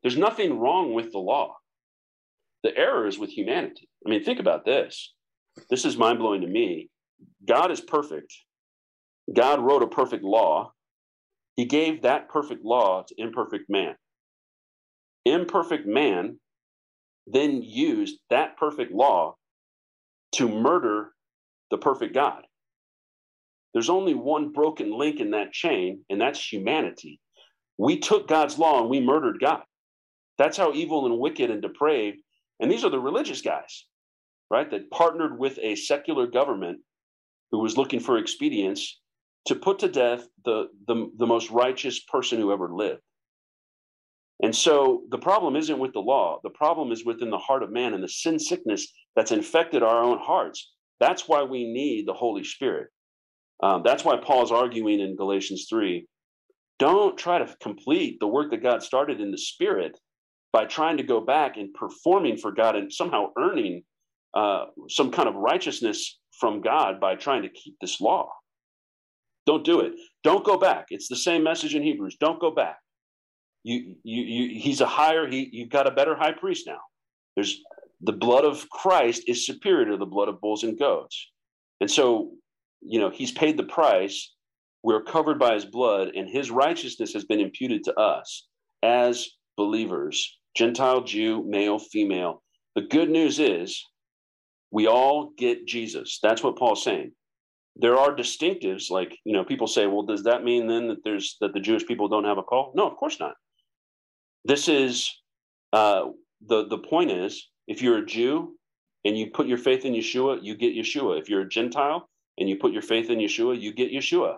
[0.00, 1.56] There's nothing wrong with the law.
[2.62, 3.88] The error is with humanity.
[4.06, 5.12] I mean, think about this.
[5.68, 6.88] This is mind blowing to me.
[7.46, 8.32] God is perfect.
[9.34, 10.72] God wrote a perfect law.
[11.56, 13.96] He gave that perfect law to imperfect man.
[15.24, 16.38] Imperfect man
[17.26, 19.34] then used that perfect law
[20.32, 21.10] to murder
[21.72, 22.42] the perfect God.
[23.72, 27.20] There's only one broken link in that chain, and that's humanity.
[27.78, 29.62] We took God's law and we murdered God.
[30.38, 32.18] That's how evil and wicked and depraved,
[32.60, 33.86] and these are the religious guys,
[34.50, 36.80] right, that partnered with a secular government
[37.50, 39.00] who was looking for expedience
[39.46, 43.00] to put to death the, the, the most righteous person who ever lived.
[44.42, 46.40] And so the problem isn't with the law.
[46.42, 50.02] The problem is within the heart of man and the sin sickness that's infected our
[50.02, 50.72] own hearts.
[51.00, 52.88] That's why we need the Holy Spirit.
[53.62, 56.06] Um, that's why Paul's arguing in Galatians 3
[56.78, 59.98] don't try to complete the work that God started in the spirit
[60.52, 63.84] by trying to go back and performing for God and somehow earning
[64.34, 68.28] uh, some kind of righteousness from God by trying to keep this law.
[69.46, 69.92] Don't do it.
[70.24, 70.86] Don't go back.
[70.90, 72.16] It's the same message in Hebrews.
[72.18, 72.78] Don't go back.
[73.64, 75.28] You, you, you, he's a higher.
[75.28, 76.80] He, you've got a better high priest now.
[77.36, 77.60] There's
[78.00, 81.30] the blood of Christ is superior to the blood of bulls and goats,
[81.80, 82.32] and so
[82.84, 84.32] you know he's paid the price
[84.82, 88.48] we're covered by his blood, and his righteousness has been imputed to us
[88.82, 92.42] as believers Gentile, Jew, male, female.
[92.74, 93.82] The good news is
[94.70, 96.18] we all get Jesus.
[96.22, 97.12] That's what Paul's saying.
[97.76, 101.36] There are distinctives, like, you know, people say, well, does that mean then that there's
[101.40, 102.72] that the Jewish people don't have a call?
[102.74, 103.34] No, of course not.
[104.44, 105.10] This is
[105.72, 106.08] uh,
[106.46, 108.58] the the point is if you're a Jew
[109.06, 111.18] and you put your faith in Yeshua, you get Yeshua.
[111.18, 114.36] If you're a Gentile and you put your faith in Yeshua, you get Yeshua.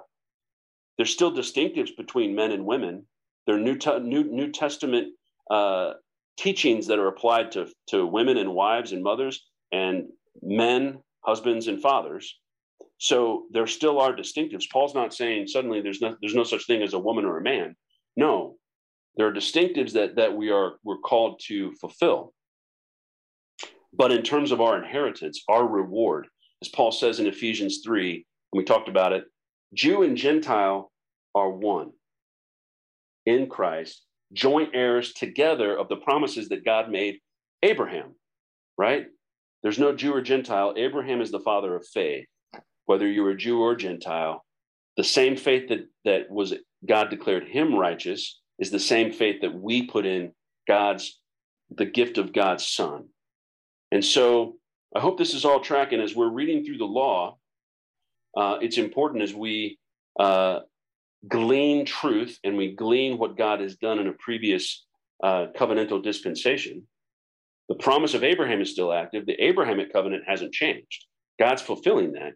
[0.97, 3.07] There's still distinctives between men and women.
[3.47, 5.15] There are New, New, New Testament
[5.51, 5.95] uh,
[6.37, 10.07] teachings that are applied to, to women and wives and mothers and
[10.43, 12.39] men, husbands, and fathers.
[12.99, 14.71] So there still are distinctives.
[14.71, 17.43] Paul's not saying suddenly there's no, there's no such thing as a woman or a
[17.43, 17.77] man.
[18.17, 18.57] No,
[19.17, 22.33] there are distinctives that, that we are we're called to fulfill.
[23.93, 26.27] But in terms of our inheritance, our reward,
[26.63, 28.25] as Paul says in Ephesians 3, and
[28.59, 29.25] we talked about it,
[29.75, 30.91] Jew and Gentile
[31.35, 31.93] are one
[33.27, 37.19] in Christ, joint heirs together of the promises that God made
[37.63, 38.15] Abraham,
[38.77, 39.07] right?
[39.63, 40.75] There's no Jew or Gentile.
[40.77, 42.27] Abraham is the father of faith.
[42.87, 44.45] Whether you're a Jew or Gentile,
[44.97, 46.55] the same faith that, that was
[46.87, 50.33] God declared him righteous is the same faith that we put in
[50.69, 51.19] God's,
[51.71, 53.09] the gift of God's son.
[53.91, 54.57] And so
[54.95, 57.37] I hope this is all tracking as we're reading through the law.
[58.37, 59.79] Uh, it's important as we
[60.19, 60.61] uh,
[61.29, 64.85] glean truth and we glean what God has done in a previous
[65.23, 66.87] uh, covenantal dispensation.
[67.69, 69.27] The promise of Abraham is still active.
[69.27, 71.07] The Abrahamic covenant hasn't changed.
[71.39, 72.35] God's fulfilling that.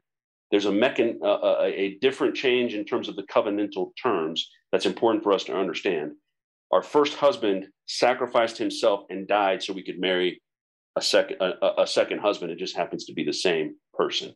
[0.51, 5.23] There's a, mechan- a, a different change in terms of the covenantal terms that's important
[5.23, 6.13] for us to understand.
[6.73, 10.41] Our first husband sacrificed himself and died so we could marry
[10.99, 12.51] a second a, a second husband.
[12.51, 14.35] It just happens to be the same person.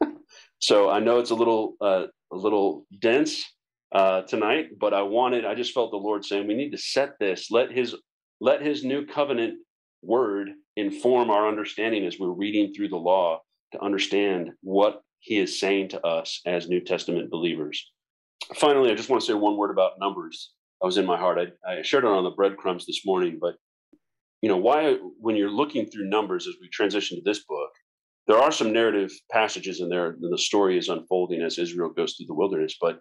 [0.60, 3.44] so I know it's a little uh, a little dense
[3.92, 7.18] uh, tonight, but I wanted I just felt the Lord saying we need to set
[7.18, 7.50] this.
[7.50, 7.94] Let His
[8.40, 9.58] let His new covenant
[10.02, 13.40] word inform our understanding as we're reading through the law
[13.72, 17.84] to understand what He is saying to us as New Testament believers.
[18.54, 20.52] Finally, I just want to say one word about numbers.
[20.82, 21.38] I was in my heart.
[21.38, 23.56] I, I shared it on the breadcrumbs this morning, but
[24.42, 27.70] you know why when you're looking through numbers as we transition to this book
[28.26, 32.26] there are some narrative passages in there the story is unfolding as israel goes through
[32.26, 33.00] the wilderness but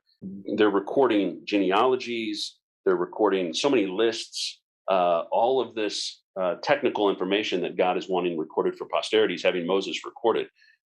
[0.57, 7.61] they're recording genealogies they're recording so many lists uh, all of this uh, technical information
[7.61, 10.47] that god is wanting recorded for posterity is having moses recorded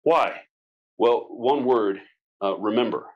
[0.08, 0.40] why?
[0.98, 2.00] Well one word
[2.42, 3.08] uh, remember.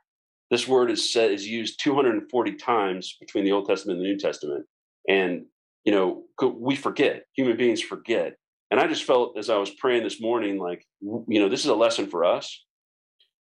[0.49, 4.17] This word is said is used 240 times between the old testament and the new
[4.17, 4.65] testament
[5.07, 5.45] and
[5.83, 7.23] you know, we forget.
[7.35, 8.35] Human beings forget.
[8.69, 11.67] And I just felt as I was praying this morning, like, you know, this is
[11.67, 12.63] a lesson for us.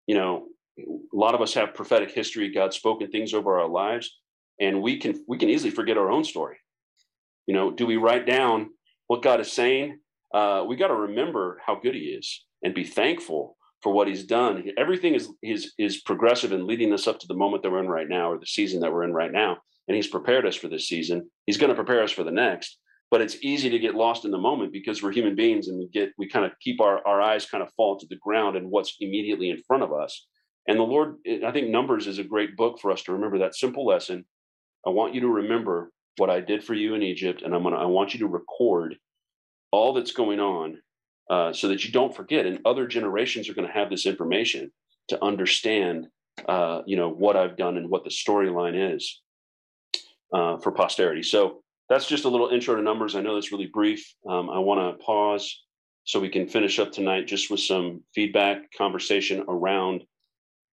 [0.07, 0.47] You know,
[0.79, 4.19] a lot of us have prophetic history, God's spoken things over our lives,
[4.61, 6.57] and we can we can easily forget our own story.
[7.47, 8.71] You know, do we write down
[9.07, 9.99] what God is saying?
[10.33, 14.25] Uh, we got to remember how good He is and be thankful for what He's
[14.25, 14.65] done.
[14.79, 17.89] Everything is is is progressive and leading us up to the moment that we're in
[17.89, 20.69] right now, or the season that we're in right now and he's prepared us for
[20.69, 21.29] this season.
[21.47, 22.79] He's going to prepare us for the next.
[23.11, 25.89] But it's easy to get lost in the moment because we're human beings and we
[25.89, 28.71] get we kind of keep our, our eyes kind of fall to the ground and
[28.71, 30.27] what's immediately in front of us.
[30.67, 33.57] And the Lord, I think Numbers is a great book for us to remember that
[33.57, 34.27] simple lesson.
[34.87, 37.77] I want you to remember what I did for you in Egypt, and I'm gonna
[37.77, 38.97] I want you to record
[39.71, 40.79] all that's going on
[41.31, 42.45] uh, so that you don't forget.
[42.45, 44.71] And other generations are going to have this information
[45.09, 46.09] to understand,
[46.47, 49.23] uh, you know, what I've done and what the storyline is
[50.33, 51.23] uh, for posterity.
[51.23, 53.17] So that's just a little intro to numbers.
[53.17, 54.15] I know that's really brief.
[54.29, 55.65] Um, I want to pause
[56.05, 60.05] so we can finish up tonight just with some feedback conversation around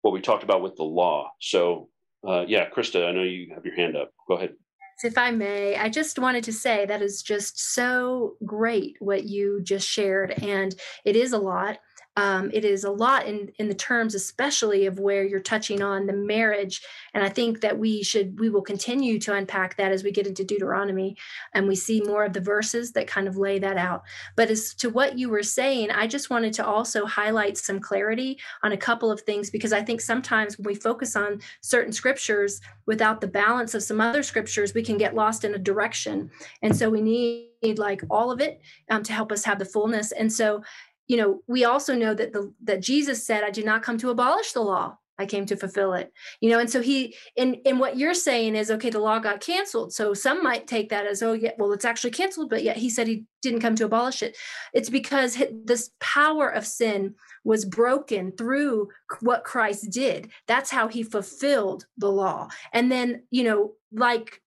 [0.02, 1.30] what we talked about with the law.
[1.40, 1.88] So,
[2.26, 4.10] uh, yeah, Krista, I know you have your hand up.
[4.28, 4.54] Go ahead.
[5.02, 9.60] If I may, I just wanted to say that is just so great what you
[9.62, 10.30] just shared.
[10.42, 11.78] And it is a lot
[12.16, 16.06] um, it is a lot in in the terms especially of where you're touching on
[16.06, 16.82] the marriage.
[17.12, 20.26] And i think that we should we will continue to unpack that as we get
[20.26, 21.16] into deuteronomy
[21.54, 24.02] and we see more of the verses that kind of lay that out.
[24.36, 28.38] But as to what you were saying i just wanted to also highlight some clarity
[28.62, 32.60] on a couple of things because i think sometimes when we focus on certain scriptures
[32.86, 36.30] without the balance of some other scriptures we can get lost in a direction.
[36.62, 38.60] And so we need like all of it
[38.90, 40.12] um, to help us have the fullness.
[40.12, 40.62] And so
[41.06, 44.10] you know we also know that the that jesus said i did not come to
[44.10, 46.12] abolish the law I came to fulfill it.
[46.40, 49.40] You know, and so he in in what you're saying is okay, the law got
[49.40, 49.92] canceled.
[49.92, 52.90] So some might take that as, oh yeah, well, it's actually canceled, but yet he
[52.90, 54.36] said he didn't come to abolish it.
[54.72, 58.88] It's because this power of sin was broken through
[59.20, 60.30] what Christ did.
[60.48, 62.48] That's how he fulfilled the law.
[62.72, 64.40] And then, you know, like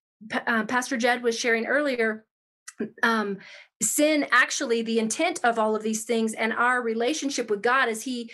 [0.48, 2.26] uh, Pastor Jed was sharing earlier,
[3.04, 3.38] um,
[3.82, 8.04] sin actually the intent of all of these things and our relationship with God as
[8.04, 8.32] he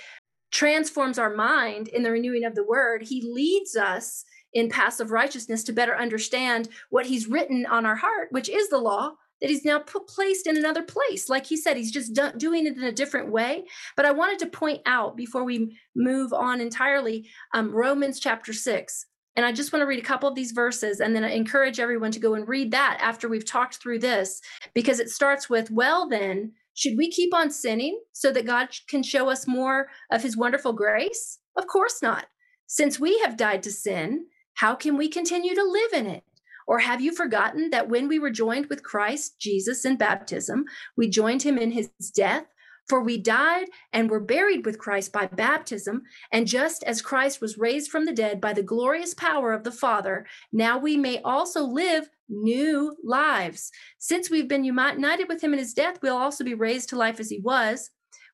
[0.51, 4.23] transforms our mind in the renewing of the word, he leads us
[4.53, 8.69] in paths of righteousness to better understand what he's written on our heart, which is
[8.69, 11.27] the law that he's now put, placed in another place.
[11.27, 13.65] Like he said, he's just do, doing it in a different way.
[13.97, 19.05] But I wanted to point out before we move on entirely um, Romans chapter 6.
[19.35, 21.79] And I just want to read a couple of these verses and then I encourage
[21.79, 24.41] everyone to go and read that after we've talked through this,
[24.73, 29.03] because it starts with, Well, then, should we keep on sinning so that God can
[29.03, 31.39] show us more of his wonderful grace?
[31.57, 32.25] Of course not.
[32.67, 34.25] Since we have died to sin,
[34.55, 36.23] how can we continue to live in it?
[36.65, 40.65] Or have you forgotten that when we were joined with Christ Jesus in baptism,
[40.95, 42.45] we joined him in his death?
[42.89, 47.57] For we died and were buried with Christ by baptism, and just as Christ was
[47.57, 51.63] raised from the dead by the glorious power of the Father, now we may also
[51.63, 53.71] live new lives.
[53.99, 57.19] Since we've been united with him in his death, we'll also be raised to life
[57.19, 57.89] as he was.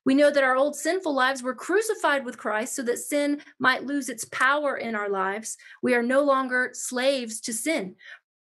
[0.06, 3.84] We know that our old sinful lives were crucified with Christ so that sin might
[3.84, 5.58] lose its power in our lives.
[5.82, 7.96] We are no longer slaves to sin.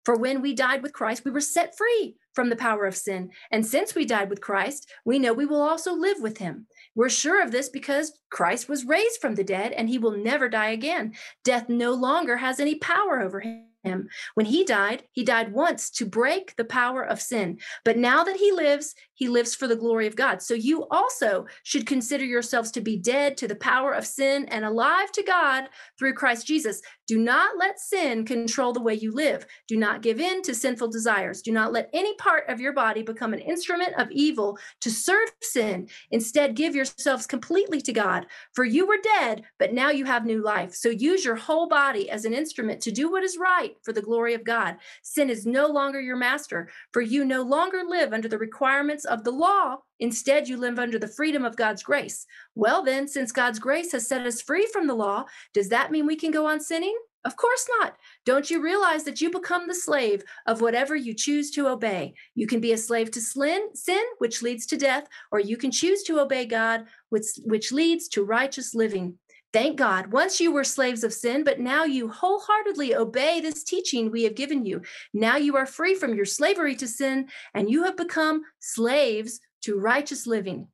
[0.05, 3.29] For when we died with Christ, we were set free from the power of sin.
[3.51, 6.67] And since we died with Christ, we know we will also live with him.
[6.95, 10.49] We're sure of this because Christ was raised from the dead and he will never
[10.49, 11.13] die again.
[11.43, 14.07] Death no longer has any power over him him.
[14.36, 17.59] When he died, he died once to break the power of sin.
[17.84, 20.41] But now that he lives, he lives for the glory of God.
[20.41, 24.65] So you also should consider yourselves to be dead to the power of sin and
[24.65, 25.65] alive to God
[25.99, 26.82] through Christ Jesus.
[27.07, 29.45] Do not let sin control the way you live.
[29.67, 31.41] Do not give in to sinful desires.
[31.41, 35.29] Do not let any part of your body become an instrument of evil to serve
[35.41, 35.88] sin.
[36.09, 38.25] Instead, give yourselves completely to God.
[38.53, 40.73] For you were dead, but now you have new life.
[40.73, 44.01] So use your whole body as an instrument to do what is right for the
[44.01, 44.78] glory of God.
[45.03, 49.24] Sin is no longer your master, for you no longer live under the requirements of
[49.24, 49.78] the law.
[49.99, 52.26] Instead, you live under the freedom of God's grace.
[52.55, 56.05] Well, then, since God's grace has set us free from the law, does that mean
[56.05, 56.97] we can go on sinning?
[57.24, 57.97] Of course not.
[58.26, 62.15] Don't you realize that you become the slave of whatever you choose to obey?
[62.34, 66.01] You can be a slave to sin, which leads to death, or you can choose
[66.03, 69.19] to obey God, which, which leads to righteous living.
[69.53, 70.13] Thank God.
[70.13, 74.35] Once you were slaves of sin, but now you wholeheartedly obey this teaching we have
[74.35, 74.81] given you.
[75.13, 79.77] Now you are free from your slavery to sin and you have become slaves to
[79.77, 80.67] righteous living.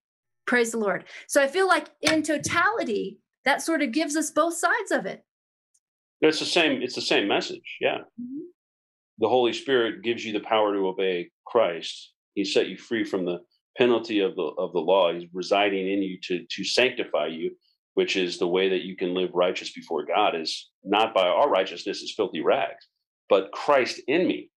[0.46, 1.06] Praise the Lord.
[1.28, 5.24] So I feel like in totality, that sort of gives us both sides of it.
[6.22, 7.78] It's the same, it's the same message.
[7.82, 8.00] Yeah.
[8.22, 8.42] Mm-hmm.
[9.20, 12.14] The Holy Spirit gives you the power to obey Christ.
[12.36, 13.40] He set you free from the
[13.76, 15.14] penalty of the of the law.
[15.14, 17.52] He's residing in you to to sanctify you
[17.98, 21.50] which is the way that you can live righteous before God, is not by our
[21.50, 22.86] righteousness as filthy rags,
[23.28, 24.52] but Christ in me,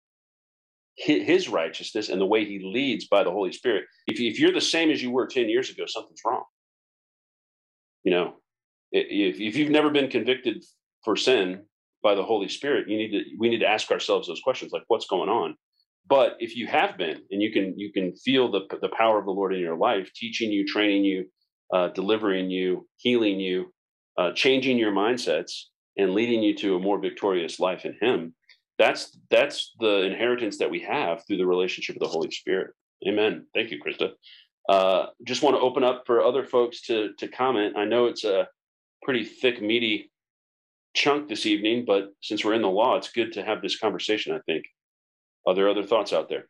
[0.94, 3.84] his righteousness and the way he leads by the Holy Spirit.
[4.06, 6.44] If, if you're the same as you were 10 years ago, something's wrong.
[8.04, 8.34] You know,
[8.92, 10.62] if, if you've never been convicted
[11.02, 11.62] for sin
[12.02, 14.84] by the Holy Spirit, you need to, we need to ask ourselves those questions like,
[14.88, 15.54] what's going on?
[16.06, 19.24] But if you have been, and you can, you can feel the, the power of
[19.24, 21.24] the Lord in your life, teaching you, training you,
[21.72, 23.72] uh, delivering you, healing you,
[24.18, 25.64] uh, changing your mindsets,
[25.96, 28.34] and leading you to a more victorious life in Him.
[28.78, 32.72] That's that's the inheritance that we have through the relationship of the Holy Spirit.
[33.06, 33.46] Amen.
[33.54, 34.12] Thank you, Krista.
[34.68, 37.76] Uh, just want to open up for other folks to to comment.
[37.76, 38.48] I know it's a
[39.02, 40.10] pretty thick, meaty
[40.94, 44.34] chunk this evening, but since we're in the law, it's good to have this conversation.
[44.34, 44.64] I think.
[45.46, 46.48] Are there other thoughts out there?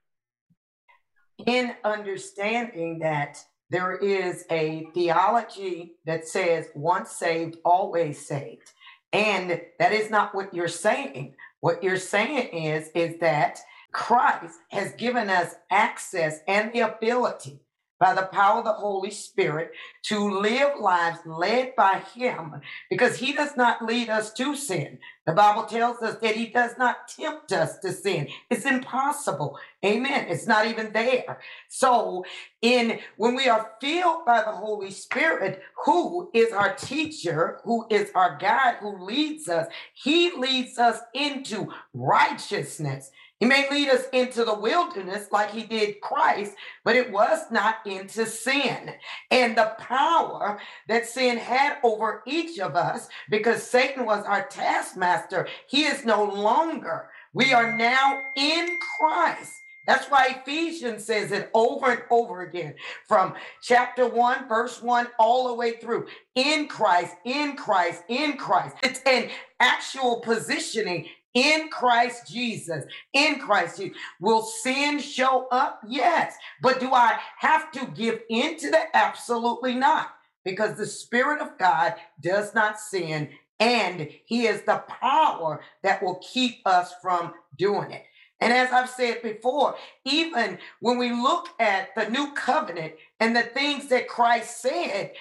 [1.47, 3.39] In understanding that
[3.71, 8.73] there is a theology that says once saved, always saved.
[9.13, 11.37] And that is not what you're saying.
[11.61, 13.61] What you're saying is, is that
[13.93, 17.61] Christ has given us access and the ability
[18.01, 19.73] by the power of the Holy Spirit
[20.05, 24.99] to live lives led by Him because He does not lead us to sin.
[25.27, 28.29] The Bible tells us that He does not tempt us to sin.
[28.51, 29.59] It's impossible.
[29.85, 30.27] Amen.
[30.29, 31.41] It's not even there.
[31.69, 32.25] So,
[32.63, 38.11] in when we are filled by the Holy Spirit, who is our teacher, who is
[38.15, 43.11] our guide, who leads us, He leads us into righteousness
[43.41, 47.77] He may lead us into the wilderness like he did Christ, but it was not
[47.87, 48.93] into sin.
[49.31, 55.49] And the power that sin had over each of us, because Satan was our taskmaster,
[55.67, 57.09] he is no longer.
[57.33, 59.55] We are now in Christ.
[59.87, 62.75] That's why Ephesians says it over and over again
[63.09, 66.07] from chapter 1, verse 1, all the way through.
[66.35, 68.77] In Christ, in Christ, in Christ.
[68.83, 72.85] It's an actual positioning in Christ Jesus.
[73.13, 73.97] In Christ Jesus.
[74.21, 75.81] Will sin show up?
[75.87, 76.35] Yes.
[76.63, 78.89] But do I have to give in to that?
[78.95, 80.15] Absolutely not.
[80.45, 83.29] Because the Spirit of God does not sin,
[83.59, 88.05] and He is the power that will keep us from doing it.
[88.41, 89.77] And as I've said before,
[90.07, 95.13] even when we look at the new covenant and the things that Christ said,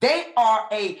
[0.00, 0.98] they are a,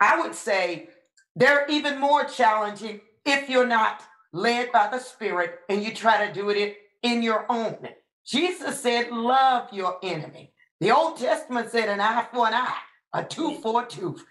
[0.00, 0.88] I would say,
[1.36, 4.02] they're even more challenging if you're not
[4.32, 7.88] led by the Spirit and you try to do it in your own.
[8.26, 10.52] Jesus said, Love your enemy.
[10.80, 12.76] The Old Testament said, An eye for an eye,
[13.12, 14.24] a tooth for a tooth.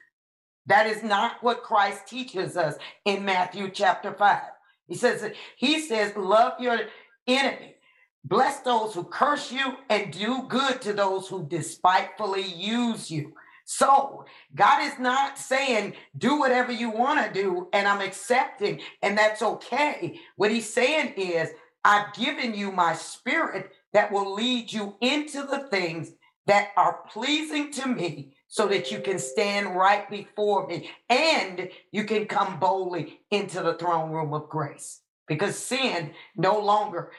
[0.65, 2.75] That is not what Christ teaches us
[3.05, 4.41] in Matthew chapter 5.
[4.87, 6.79] He says, He says, Love your
[7.27, 7.75] enemy.
[8.23, 13.33] Bless those who curse you and do good to those who despitefully use you.
[13.70, 14.24] So
[14.55, 19.41] God is not saying do whatever you want to do and I'm accepting and that's
[19.41, 20.22] okay.
[20.38, 21.49] What he's saying is
[21.84, 26.13] I've given you my spirit that will lead you into the things
[26.45, 32.05] that are pleasing to me so that you can stand right before me and you
[32.05, 37.11] can come boldly into the throne room of grace because sin no longer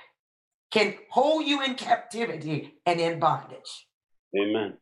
[0.71, 3.87] can hold you in captivity and in bondage.
[4.35, 4.79] Amen.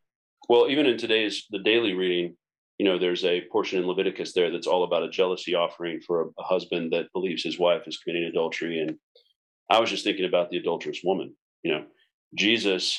[0.49, 2.37] Well, even in today's the daily reading,
[2.79, 6.23] you know, there's a portion in Leviticus there that's all about a jealousy offering for
[6.23, 8.81] a, a husband that believes his wife is committing adultery.
[8.81, 8.97] And
[9.71, 11.35] I was just thinking about the adulterous woman.
[11.63, 11.85] You know,
[12.35, 12.99] Jesus,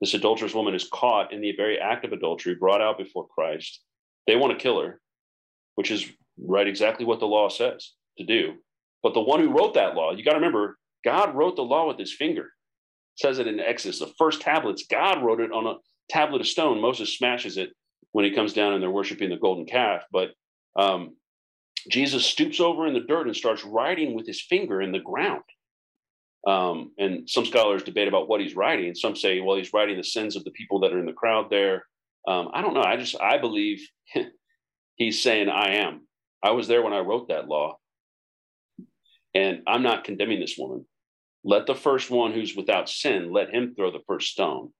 [0.00, 3.80] this adulterous woman is caught in the very act of adultery, brought out before Christ.
[4.26, 5.00] They want to kill her,
[5.76, 8.54] which is right exactly what the law says to do.
[9.02, 11.88] But the one who wrote that law, you got to remember, God wrote the law
[11.88, 12.44] with his finger.
[12.44, 15.74] It says it in Exodus, the first tablets, God wrote it on a
[16.08, 16.80] tablet of stone.
[16.80, 17.70] Moses smashes it
[18.12, 20.04] when he comes down and they're worshiping the golden calf.
[20.12, 20.30] But
[20.76, 21.16] um,
[21.90, 25.42] Jesus stoops over in the dirt and starts writing with his finger in the ground.
[26.46, 28.94] Um, and some scholars debate about what he's writing.
[28.94, 31.50] Some say, well, he's writing the sins of the people that are in the crowd
[31.50, 31.84] there.
[32.26, 32.82] Um, I don't know.
[32.82, 33.86] I just I believe
[34.96, 36.06] he's saying, "I am."
[36.42, 37.78] I was there when I wrote that law,
[39.34, 40.86] and I'm not condemning this woman.
[41.44, 44.72] Let the first one who's without sin let him throw the first stone.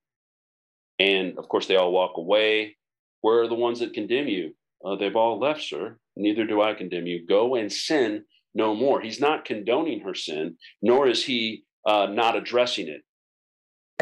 [0.99, 2.77] And of course, they all walk away.
[3.21, 4.55] Where are the ones that condemn you?
[4.85, 5.97] Uh, they've all left, sir.
[6.17, 7.27] Neither do I condemn you.
[7.27, 8.25] Go and sin
[8.55, 9.01] no more.
[9.01, 13.03] He's not condoning her sin, nor is he uh, not addressing it.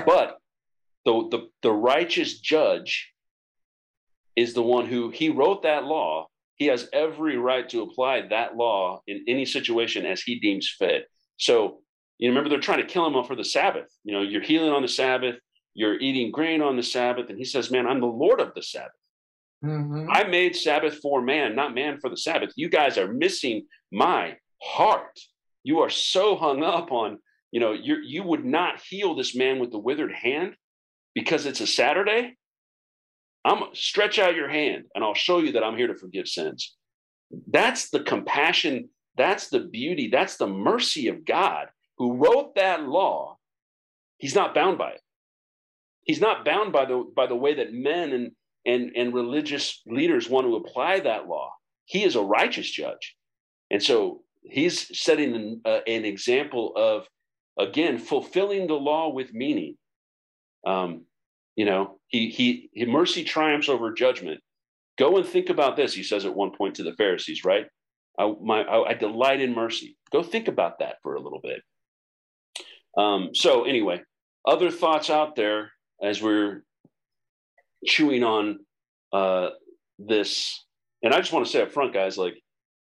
[0.05, 0.39] But
[1.05, 3.13] the, the, the righteous judge
[4.37, 6.29] is the one who he wrote that law.
[6.57, 11.05] He has every right to apply that law in any situation as he deems fit.
[11.39, 11.81] So,
[12.19, 13.89] you remember they're trying to kill him for the Sabbath.
[14.05, 15.37] You know, you're healing on the Sabbath
[15.75, 17.31] you're eating grain on the Sabbath.
[17.31, 18.93] And he says, Man, I'm the Lord of the Sabbath.
[19.65, 20.09] Mm-hmm.
[20.11, 22.53] I made Sabbath for man, not man for the Sabbath.
[22.57, 25.19] You guys are missing my heart.
[25.63, 27.19] You are so hung up on,
[27.53, 30.55] you know, you you would not heal this man with the withered hand
[31.15, 32.37] because it's a Saturday.
[33.45, 36.77] I'm stretch out your hand and I'll show you that I'm here to forgive sins.
[37.47, 41.69] That's the compassion, that's the beauty, that's the mercy of God
[41.99, 43.37] who wrote that law.
[44.19, 45.01] He's not bound by it
[46.03, 48.33] he's not bound by the by the way that men and
[48.67, 51.53] and and religious leaders want to apply that law.
[51.85, 53.17] He is a righteous judge,
[53.71, 57.07] and so he's setting an, uh, an example of
[57.59, 59.77] again fulfilling the law with meaning.
[60.67, 61.07] Um,
[61.57, 64.41] you know, he, he he mercy triumphs over judgment.
[64.99, 65.95] Go and think about this.
[65.95, 67.67] He says at one point to the Pharisees, right?
[68.19, 69.97] I, my, I, I delight in mercy.
[70.13, 71.63] Go think about that for a little bit.
[72.99, 74.03] Um, so anyway,
[74.47, 75.73] other thoughts out there
[76.03, 76.63] as we're
[77.87, 78.59] chewing on
[79.13, 79.51] uh,
[79.99, 80.65] this.
[81.03, 82.35] And I just want to say up front, guys, like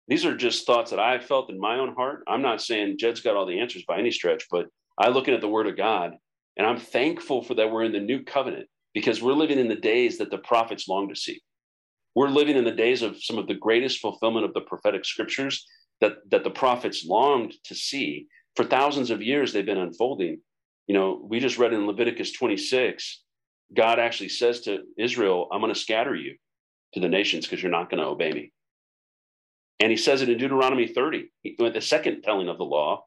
[0.07, 2.24] these are just thoughts that I felt in my own heart.
[2.28, 5.41] I'm not saying Jed's got all the answers by any stretch, but I looking at
[5.41, 6.13] the Word of God,
[6.57, 9.76] and I'm thankful for that we're in the new covenant because we're living in the
[9.76, 11.41] days that the prophets long to see.
[12.15, 15.68] We're living in the days of some of the greatest fulfillment of the prophetic scriptures
[16.01, 18.26] that, that the prophets longed to see.
[18.55, 20.39] For thousands of years, they've been unfolding.
[20.88, 23.22] You know, we just read in Leviticus 26,
[23.76, 26.36] God actually says to Israel, I'm going to scatter you
[26.94, 28.52] to the nations because you're not going to obey me.
[29.80, 33.06] And he says it in Deuteronomy 30, the second telling of the law.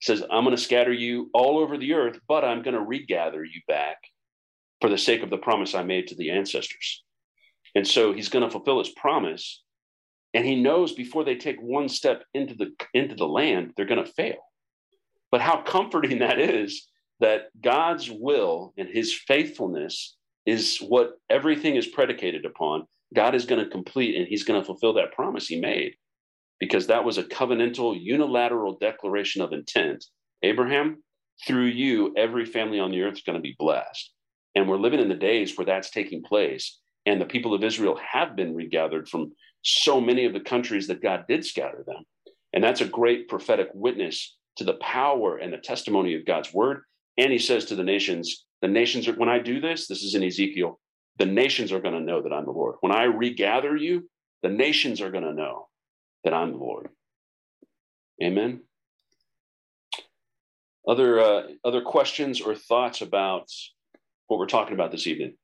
[0.00, 3.44] says, I'm going to scatter you all over the earth, but I'm going to regather
[3.44, 3.98] you back
[4.80, 7.02] for the sake of the promise I made to the ancestors.
[7.74, 9.62] And so he's going to fulfill his promise.
[10.34, 14.04] And he knows before they take one step into the into the land, they're going
[14.04, 14.38] to fail.
[15.30, 16.88] But how comforting that is
[17.22, 22.84] that God's will and his faithfulness is what everything is predicated upon.
[23.14, 25.94] God is going to complete and he's going to fulfill that promise he made
[26.58, 30.04] because that was a covenantal, unilateral declaration of intent.
[30.42, 31.02] Abraham,
[31.46, 34.12] through you, every family on the earth is going to be blessed.
[34.54, 36.80] And we're living in the days where that's taking place.
[37.06, 41.02] And the people of Israel have been regathered from so many of the countries that
[41.02, 42.02] God did scatter them.
[42.52, 46.82] And that's a great prophetic witness to the power and the testimony of God's word.
[47.18, 50.14] And he says to the nations, the nations are, when I do this, this is
[50.14, 50.78] in Ezekiel,
[51.18, 52.76] the nations are going to know that I'm the Lord.
[52.80, 54.08] When I regather you,
[54.42, 55.68] the nations are going to know
[56.24, 56.88] that I'm the Lord.
[58.22, 58.62] Amen.
[60.86, 63.48] Other uh, other questions or thoughts about
[64.26, 65.34] what we're talking about this evening?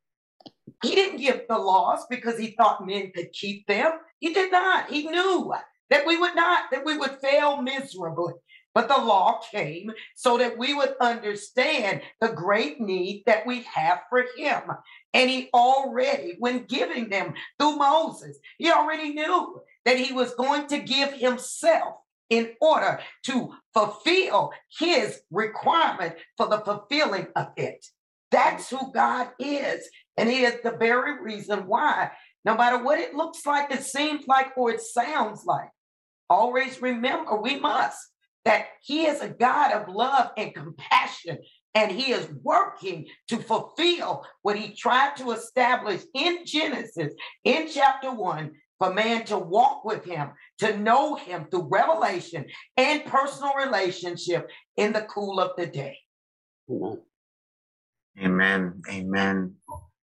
[0.83, 3.93] He didn't give the laws because he thought men could keep them.
[4.19, 4.91] He did not.
[4.91, 5.53] He knew
[5.91, 8.35] that we would not, that we would fail miserably.
[8.75, 14.01] But the law came so that we would understand the great need that we have
[14.09, 14.63] for him.
[15.15, 20.67] And he already, when giving them through Moses, he already knew that he was going
[20.69, 21.97] to give himself
[22.31, 27.85] in order to fulfill his requirement for the fulfilling of it.
[28.31, 29.89] That's who God is.
[30.17, 32.11] And he is the very reason why,
[32.45, 35.71] no matter what it looks like, it seems like, or it sounds like,
[36.29, 37.99] always remember we must
[38.45, 41.39] that he is a God of love and compassion.
[41.75, 47.13] And he is working to fulfill what he tried to establish in Genesis
[47.45, 53.05] in chapter one for man to walk with him, to know him through revelation and
[53.05, 55.99] personal relationship in the cool of the day.
[58.21, 58.83] Amen.
[58.91, 59.55] Amen.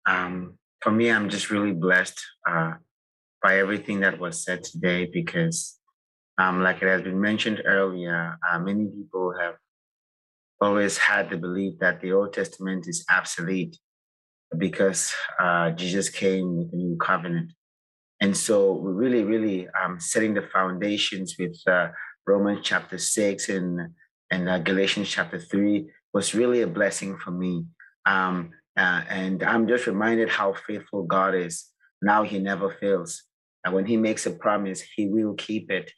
[0.07, 2.75] Um, for me, I'm just really blessed uh,
[3.43, 5.79] by everything that was said today because,
[6.39, 9.55] um, like it has been mentioned earlier, uh, many people have
[10.61, 13.79] always had the belief that the Old Testament is obsolete
[14.57, 17.53] because uh, Jesus came with a new covenant.
[18.21, 21.89] And so we're really, really um, setting the foundations with uh,
[22.27, 23.81] Romans chapter 6 and,
[24.31, 27.65] and uh, Galatians chapter 3 was really a blessing for me.
[28.07, 31.67] Um, uh, and I'm just reminded how faithful God is.
[32.03, 33.23] Now he never fails.
[33.65, 35.91] And when he makes a promise, he will keep it.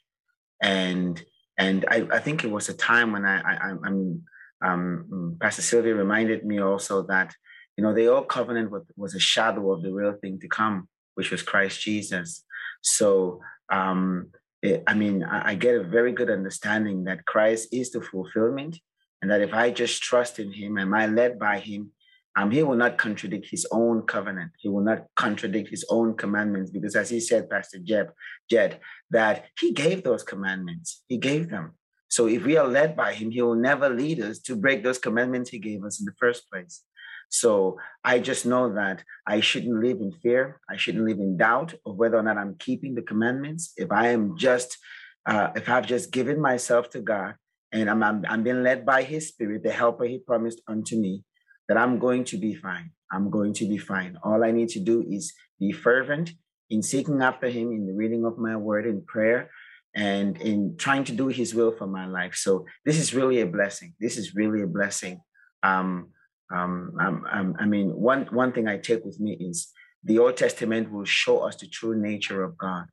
[0.61, 1.21] And
[1.57, 4.23] and I, I think it was a time when I, I am
[4.61, 7.35] um, Pastor Sylvia reminded me also that
[7.75, 10.87] you know the old covenant was, was a shadow of the real thing to come,
[11.15, 12.43] which was Christ Jesus.
[12.81, 14.31] So um,
[14.61, 18.79] it, I mean, I, I get a very good understanding that Christ is the fulfillment,
[19.21, 21.91] and that if I just trust in Him, am I led by Him?
[22.37, 24.51] Um, he will not contradict his own covenant.
[24.59, 28.11] He will not contradict his own commandments because, as he said, Pastor Jeb,
[28.47, 28.79] Jed,
[29.09, 31.03] that he gave those commandments.
[31.07, 31.73] He gave them.
[32.09, 34.99] So if we are led by him, he will never lead us to break those
[34.99, 36.83] commandments he gave us in the first place.
[37.29, 40.61] So I just know that I shouldn't live in fear.
[40.69, 43.73] I shouldn't live in doubt of whether or not I'm keeping the commandments.
[43.77, 44.77] If I am just,
[45.25, 47.33] uh, if I've just given myself to God
[47.71, 51.23] and I'm, I'm, I'm being led by his spirit, the helper he promised unto me,
[51.67, 52.91] that I'm going to be fine.
[53.11, 54.17] I'm going to be fine.
[54.23, 56.31] All I need to do is be fervent
[56.69, 59.49] in seeking after Him in the reading of my word in prayer
[59.95, 62.35] and in trying to do His will for my life.
[62.35, 63.93] So this is really a blessing.
[63.99, 65.21] This is really a blessing.
[65.63, 66.09] Um,
[66.53, 69.71] um, um, um, I mean, one one thing I take with me is
[70.03, 72.85] the Old Testament will show us the true nature of God.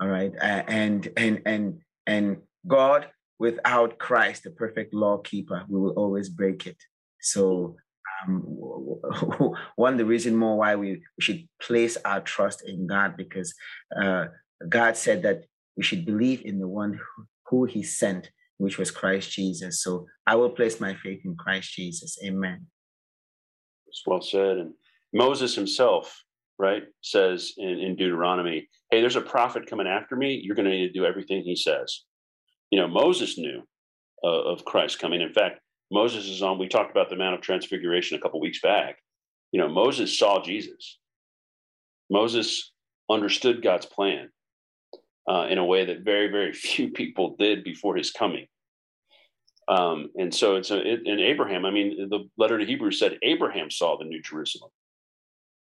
[0.00, 5.78] All right, uh, and and and and God without Christ, the perfect law keeper, we
[5.80, 6.76] will always break it.
[7.20, 7.76] So
[8.26, 8.42] um,
[9.76, 13.54] one the reason more why we, should place our trust in God because
[14.00, 14.26] uh,
[14.68, 15.44] God said that
[15.76, 19.82] we should believe in the one who, who He sent, which was Christ Jesus.
[19.82, 22.18] So I will place my faith in Christ Jesus.
[22.24, 22.66] Amen.
[23.86, 24.58] It's well said.
[24.58, 24.74] And
[25.12, 26.22] Moses himself,
[26.58, 30.40] right, says in, in Deuteronomy, "Hey, there's a prophet coming after me.
[30.42, 32.04] You're going to need to do everything he says."
[32.70, 33.62] You know, Moses knew
[34.22, 35.20] uh, of Christ coming.
[35.20, 35.60] In fact,
[35.90, 38.98] Moses is on, we talked about the Mount of Transfiguration a couple weeks back.
[39.52, 40.98] You know, Moses saw Jesus.
[42.10, 42.72] Moses
[43.10, 44.30] understood God's plan
[45.28, 48.46] uh, in a way that very, very few people did before his coming.
[49.68, 53.18] Um, and so it's a, it, and Abraham, I mean, the letter to Hebrews said
[53.22, 54.70] Abraham saw the new Jerusalem.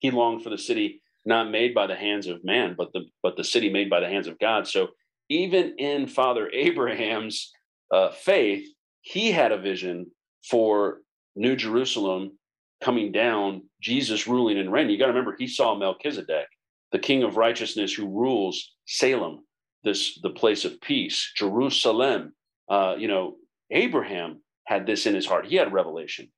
[0.00, 3.36] He longed for the city not made by the hands of man, but the but
[3.36, 4.68] the city made by the hands of God.
[4.68, 4.88] So
[5.30, 7.50] even in Father Abraham's
[7.90, 8.68] uh, faith,
[9.06, 10.10] he had a vision
[10.50, 10.98] for
[11.36, 12.36] New Jerusalem
[12.82, 14.90] coming down, Jesus ruling and reigning.
[14.90, 16.48] You got to remember, he saw Melchizedek,
[16.90, 19.44] the king of righteousness who rules Salem,
[19.84, 22.34] this the place of peace, Jerusalem.
[22.68, 23.36] Uh, you know,
[23.70, 25.46] Abraham had this in his heart.
[25.46, 26.32] He had revelation.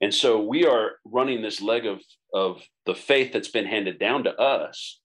[0.00, 2.00] And so we are running this leg of,
[2.34, 4.98] of the faith that's been handed down to us.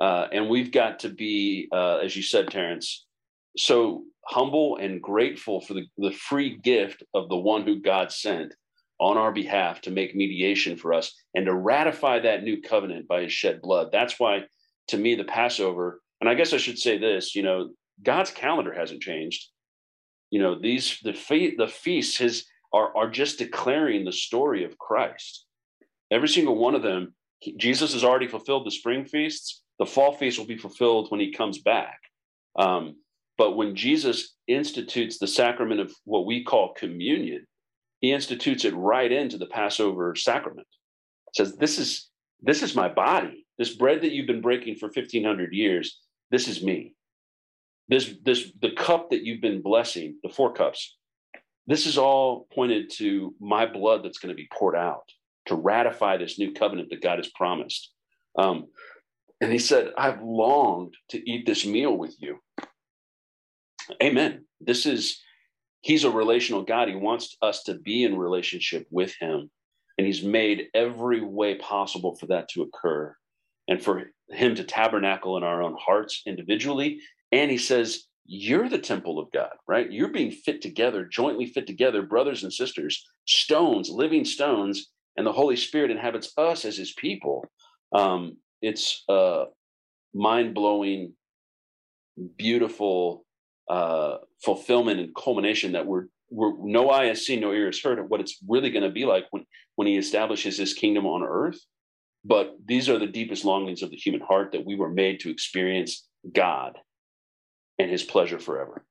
[0.00, 3.05] Uh, and we've got to be, uh, as you said, Terrence,
[3.56, 8.54] so humble and grateful for the, the free gift of the one who God sent
[8.98, 13.22] on our behalf to make mediation for us and to ratify that new covenant by
[13.22, 13.88] his shed blood.
[13.92, 14.44] That's why,
[14.88, 17.70] to me, the Passover, and I guess I should say this, you know,
[18.02, 19.48] God's calendar hasn't changed.
[20.30, 24.78] You know, these the fe- the feasts his are are just declaring the story of
[24.78, 25.46] Christ.
[26.10, 29.62] Every single one of them, he, Jesus has already fulfilled the spring feasts.
[29.78, 31.98] The fall feast will be fulfilled when he comes back.
[32.58, 32.96] Um,
[33.38, 37.46] but when Jesus institutes the sacrament of what we call communion,
[38.00, 40.66] he institutes it right into the Passover sacrament.
[41.34, 42.08] says, This is
[42.42, 43.46] this is my body.
[43.58, 46.94] This bread that you've been breaking for 1500 years, this is me.
[47.88, 50.96] This this the cup that you've been blessing, the four cups,
[51.66, 55.08] this is all pointed to my blood that's going to be poured out
[55.46, 57.92] to ratify this new covenant that God has promised.
[58.38, 58.66] Um,
[59.40, 62.38] and he said, I've longed to eat this meal with you.
[64.02, 64.44] Amen.
[64.60, 65.20] This is
[65.82, 66.88] he's a relational God.
[66.88, 69.50] He wants us to be in relationship with him.
[69.98, 73.14] And he's made every way possible for that to occur
[73.68, 77.00] and for him to tabernacle in our own hearts individually.
[77.32, 79.90] And he says, You're the temple of God, right?
[79.90, 85.32] You're being fit together, jointly fit together, brothers and sisters, stones, living stones, and the
[85.32, 87.44] Holy Spirit inhabits us as his people.
[87.92, 89.44] Um, it's a
[90.14, 91.14] mind blowing,
[92.36, 93.25] beautiful
[93.68, 97.98] uh, fulfillment and culmination that we're, we're no eye has seen, no ear has heard
[97.98, 99.44] of what it's really going to be like when
[99.76, 101.58] when he establishes his kingdom on earth.
[102.24, 105.30] But these are the deepest longings of the human heart that we were made to
[105.30, 106.76] experience God
[107.78, 108.84] and his pleasure forever.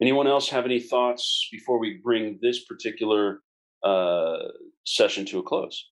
[0.00, 3.40] Anyone else have any thoughts before we bring this particular
[3.82, 4.38] uh,
[4.84, 5.88] session to a close?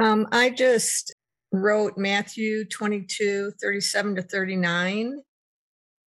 [0.00, 1.14] Um, I just
[1.52, 5.20] wrote Matthew 22, 37 to 39.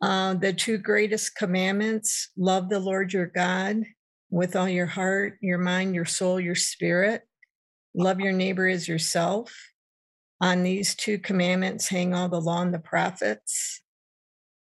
[0.06, 3.78] Uh, the two greatest commandments love the Lord your God
[4.30, 7.24] with all your heart, your mind, your soul, your spirit.
[7.96, 9.52] Love your neighbor as yourself.
[10.40, 13.82] On these two commandments hang all the law and the prophets.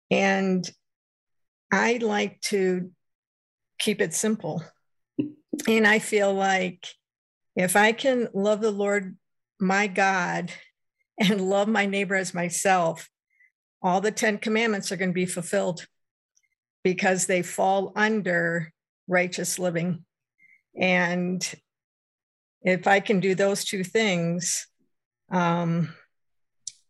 [0.10, 0.68] And
[1.72, 2.90] I like to
[3.78, 4.64] keep it simple.
[5.68, 6.88] And I feel like
[7.56, 9.16] if I can love the Lord
[9.60, 10.52] my God
[11.20, 13.08] and love my neighbor as myself,
[13.82, 15.86] all the 10 commandments are going to be fulfilled
[16.84, 18.72] because they fall under
[19.08, 20.06] righteous living.
[20.80, 21.44] And
[22.62, 24.68] if I can do those two things,
[25.32, 25.94] um,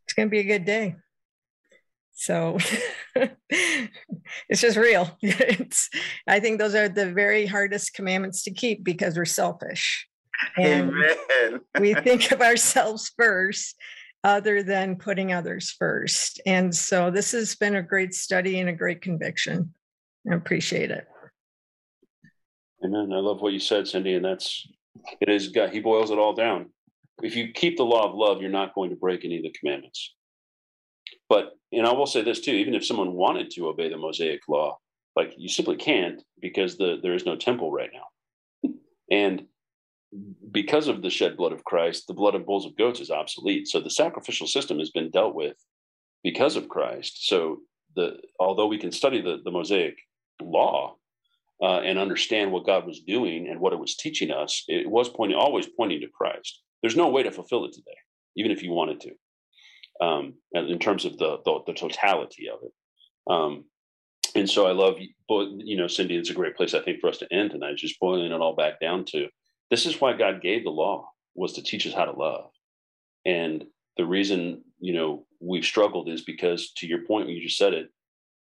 [0.04, 0.96] it's going to be a good day.
[2.14, 2.58] So
[3.16, 5.18] it's just real.
[5.22, 5.90] It's,
[6.28, 10.08] I think those are the very hardest commandments to keep because we're selfish.
[10.58, 11.60] And Amen.
[11.80, 13.76] we think of ourselves first
[14.26, 16.42] other than putting others first.
[16.48, 19.72] And so this has been a great study and a great conviction.
[20.30, 21.06] I appreciate it.
[22.84, 23.14] Amen.
[23.14, 24.68] I love what you said, Cindy, and that's
[25.22, 25.70] it is God.
[25.70, 26.72] He boils it all down.
[27.22, 29.54] If you keep the law of love, you're not going to break any of the
[29.60, 30.16] commandments.
[31.30, 34.42] But and I will say this too: even if someone wanted to obey the Mosaic
[34.50, 34.80] law,
[35.16, 38.72] like you simply can't because the there is no temple right now,
[39.12, 39.46] and
[40.52, 43.68] because of the shed blood of Christ, the blood of bulls of goats is obsolete.
[43.68, 45.58] So the sacrificial system has been dealt with
[46.24, 47.28] because of Christ.
[47.28, 47.60] So
[47.96, 49.96] the although we can study the, the Mosaic
[50.42, 50.96] law
[51.62, 55.10] uh, and understand what God was doing and what it was teaching us, it was
[55.10, 56.62] pointing always pointing to Christ.
[56.82, 57.98] There's no way to fulfill it today,
[58.36, 59.12] even if you wanted to.
[60.02, 62.74] Um, in terms of the, the, the totality of it.
[63.32, 63.64] Um,
[64.36, 67.20] and so I love, you know, Cindy, it's a great place I think for us
[67.20, 69.30] to end tonight, just boiling it all back down to
[69.70, 72.50] this is why God gave the law was to teach us how to love.
[73.26, 73.66] And
[73.98, 77.90] the reason, you know, we've struggled is because to your point, you just said it,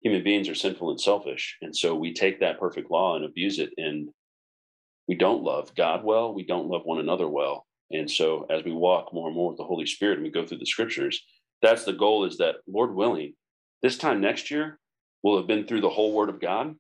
[0.03, 1.57] human beings are sinful and selfish.
[1.63, 3.71] And so we take that perfect law and abuse it.
[3.77, 4.09] And
[5.09, 6.35] we don't love God well.
[6.35, 7.67] We don't love one another well.
[7.91, 10.47] And so as we walk more and more with the Holy Spirit and we go
[10.47, 11.23] through the scriptures,
[11.61, 13.35] that's the goal is that, Lord willing,
[13.83, 14.79] this time next year,
[15.23, 16.75] we'll have been through the whole word of God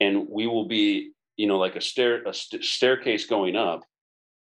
[0.00, 3.82] and we will be you know, like a stair a st- staircase going up,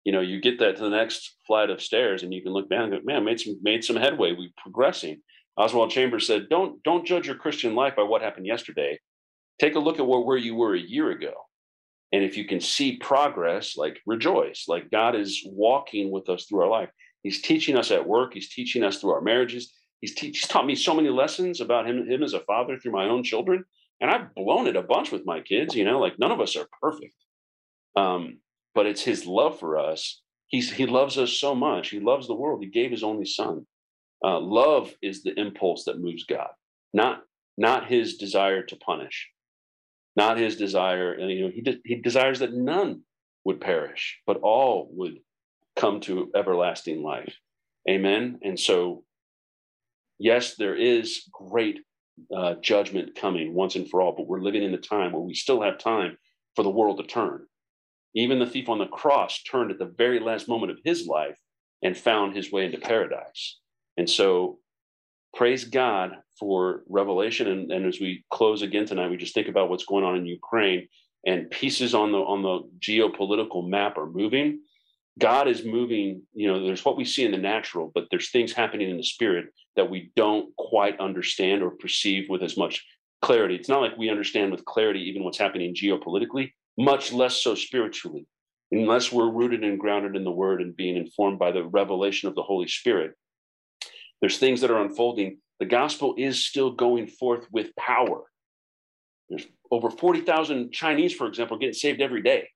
[0.03, 2.69] you know, you get that to the next flight of stairs, and you can look
[2.69, 4.33] down and go, "Man, made some made some headway.
[4.33, 5.21] We're progressing."
[5.57, 8.99] Oswald Chambers said, "Don't don't judge your Christian life by what happened yesterday.
[9.59, 11.33] Take a look at where, where you were a year ago.
[12.11, 16.61] And if you can see progress, like rejoice, like God is walking with us through
[16.61, 16.89] our life.
[17.23, 18.33] He's teaching us at work.
[18.33, 19.73] He's teaching us through our marriages.
[20.01, 22.93] He's, te- he's taught me so many lessons about him, him as a father through
[22.93, 23.65] my own children.
[24.01, 26.55] And I've blown it a bunch with my kids, you know, like none of us
[26.55, 27.15] are perfect.
[27.95, 28.39] Um,
[28.73, 30.21] but it's his love for us.
[30.47, 31.89] He's, he loves us so much.
[31.89, 32.61] He loves the world.
[32.63, 33.65] He gave his only son.
[34.23, 36.49] Uh, love is the impulse that moves God,
[36.93, 37.21] not,
[37.57, 39.29] not his desire to punish,
[40.15, 41.13] not his desire.
[41.13, 43.01] And, you know, he, de- he desires that none
[43.45, 45.19] would perish, but all would
[45.75, 47.35] come to everlasting life.
[47.89, 48.39] Amen.
[48.43, 49.03] And so,
[50.19, 51.79] yes, there is great
[52.35, 55.33] uh, judgment coming once and for all, but we're living in a time where we
[55.33, 56.17] still have time
[56.55, 57.45] for the world to turn.
[58.15, 61.37] Even the thief on the cross turned at the very last moment of his life
[61.83, 63.59] and found his way into paradise.
[63.97, 64.59] And so,
[65.35, 67.47] praise God for revelation.
[67.47, 70.25] And, and as we close again tonight, we just think about what's going on in
[70.25, 70.87] Ukraine
[71.25, 74.59] and pieces on the on the geopolitical map are moving
[75.19, 78.53] God is moving, you know, there's what we see in the natural, but there's things
[78.53, 82.83] happening in the spirit that we don't quite understand or perceive with as much
[83.21, 83.55] clarity.
[83.55, 88.25] It's not like we understand with clarity even what's happening geopolitically, much less so spiritually.
[88.71, 92.35] Unless we're rooted and grounded in the word and being informed by the revelation of
[92.35, 93.13] the Holy Spirit,
[94.21, 95.39] there's things that are unfolding.
[95.59, 98.23] The gospel is still going forth with power.
[99.29, 102.49] There's over 40,000 Chinese, for example, getting saved every day.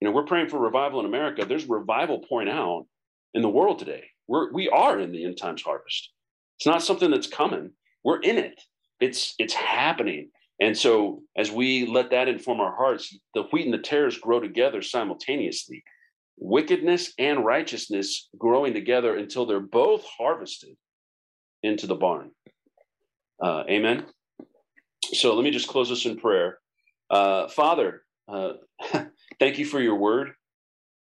[0.00, 1.44] You know, we're praying for revival in America.
[1.44, 2.86] There's revival pouring out
[3.34, 4.04] in the world today.
[4.26, 6.12] We're we are in the end times harvest.
[6.58, 7.70] It's not something that's coming.
[8.04, 8.60] We're in it.
[9.00, 10.30] It's it's happening.
[10.60, 14.40] And so as we let that inform our hearts, the wheat and the tares grow
[14.40, 15.82] together simultaneously.
[16.36, 20.76] Wickedness and righteousness growing together until they're both harvested
[21.62, 22.30] into the barn.
[23.42, 24.06] Uh, amen.
[25.12, 26.58] So let me just close this in prayer.
[27.10, 28.54] Uh, Father, uh,
[29.40, 30.32] thank you for your word.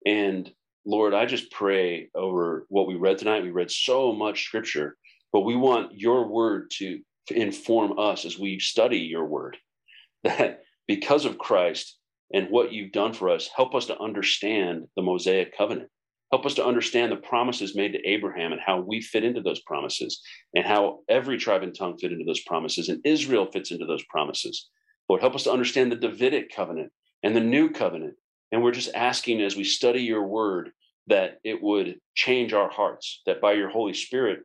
[0.05, 0.51] And
[0.85, 3.43] Lord, I just pray over what we read tonight.
[3.43, 4.95] We read so much scripture,
[5.33, 9.57] but we want your word to, inform us as we study your word.
[10.23, 11.97] That because of Christ
[12.33, 15.89] and what you've done for us, help us to understand the Mosaic covenant.
[16.31, 19.61] Help us to understand the promises made to Abraham and how we fit into those
[19.61, 20.21] promises,
[20.55, 24.03] and how every tribe and tongue fit into those promises, and Israel fits into those
[24.05, 24.69] promises.
[25.09, 26.91] Lord, help us to understand the Davidic covenant
[27.23, 28.15] and the new covenant.
[28.51, 30.71] And we're just asking as we study your word
[31.07, 34.39] that it would change our hearts, that by your Holy Spirit,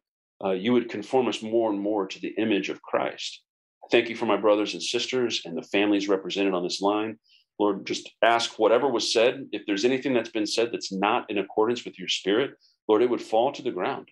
[0.44, 3.42] uh, you would conform us more and more to the image of Christ.
[3.90, 7.18] Thank you for my brothers and sisters and the families represented on this line.
[7.58, 9.46] Lord, just ask whatever was said.
[9.52, 12.52] If there's anything that's been said that's not in accordance with your spirit,
[12.88, 14.08] Lord, it would fall to the ground.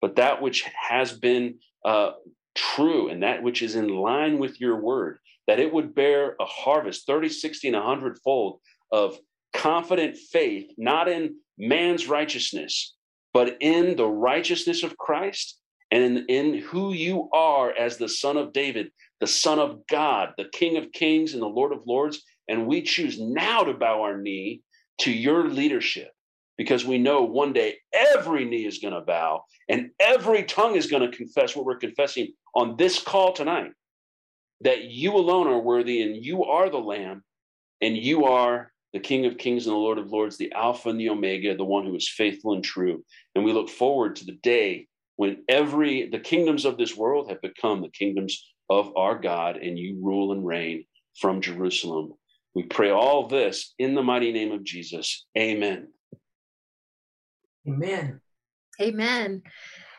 [0.00, 2.12] But that which has been uh,
[2.54, 6.44] true and that which is in line with your word, that it would bear a
[6.44, 8.60] harvest 30, 60, and 100 fold
[8.92, 9.18] of
[9.54, 12.94] confident faith, not in man's righteousness,
[13.32, 15.58] but in the righteousness of Christ
[15.90, 18.90] and in, in who you are as the Son of David,
[19.20, 22.22] the Son of God, the King of Kings and the Lord of Lords.
[22.48, 24.62] And we choose now to bow our knee
[24.98, 26.10] to your leadership
[26.58, 30.86] because we know one day every knee is going to bow and every tongue is
[30.86, 33.72] going to confess what we're confessing on this call tonight
[34.60, 37.24] that you alone are worthy and you are the Lamb
[37.80, 41.00] and you are the King of Kings and the Lord of Lords, the Alpha and
[41.00, 43.04] the Omega, the one who is faithful and true.
[43.34, 44.86] And we look forward to the day
[45.16, 49.76] when every the kingdoms of this world have become the kingdoms of our God and
[49.76, 50.84] you rule and reign
[51.20, 52.12] from Jerusalem.
[52.54, 55.26] We pray all this in the mighty name of Jesus.
[55.36, 55.88] Amen.
[57.66, 58.20] Amen.
[58.80, 59.42] Amen.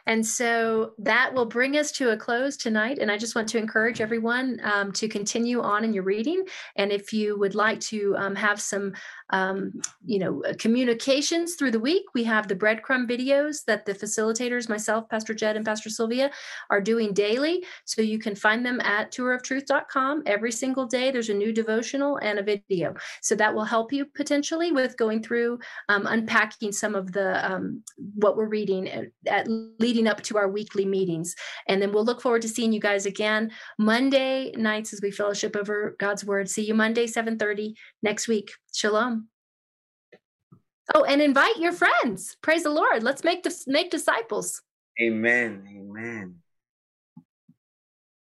[0.07, 2.99] And so that will bring us to a close tonight.
[2.99, 6.45] And I just want to encourage everyone um, to continue on in your reading.
[6.75, 8.93] And if you would like to um, have some
[9.31, 12.03] um, you know, uh, communications through the week.
[12.13, 16.29] We have the breadcrumb videos that the facilitators, myself, Pastor Jed, and Pastor Sylvia,
[16.69, 17.63] are doing daily.
[17.85, 20.23] So you can find them at touroftruth.com.
[20.25, 22.95] Every single day, there's a new devotional and a video.
[23.21, 27.83] So that will help you potentially with going through um, unpacking some of the um,
[28.15, 29.47] what we're reading at, at
[29.95, 31.35] leading up to our weekly meetings.
[31.67, 35.55] And then we'll look forward to seeing you guys again Monday nights as we fellowship
[35.55, 36.49] over God's word.
[36.49, 38.51] See you Monday, 7:30 next week.
[38.73, 39.29] Shalom.
[40.93, 42.35] Oh, and invite your friends.
[42.41, 43.03] Praise the Lord.
[43.03, 44.61] Let's make make disciples.
[45.01, 45.65] Amen.
[45.77, 46.35] Amen.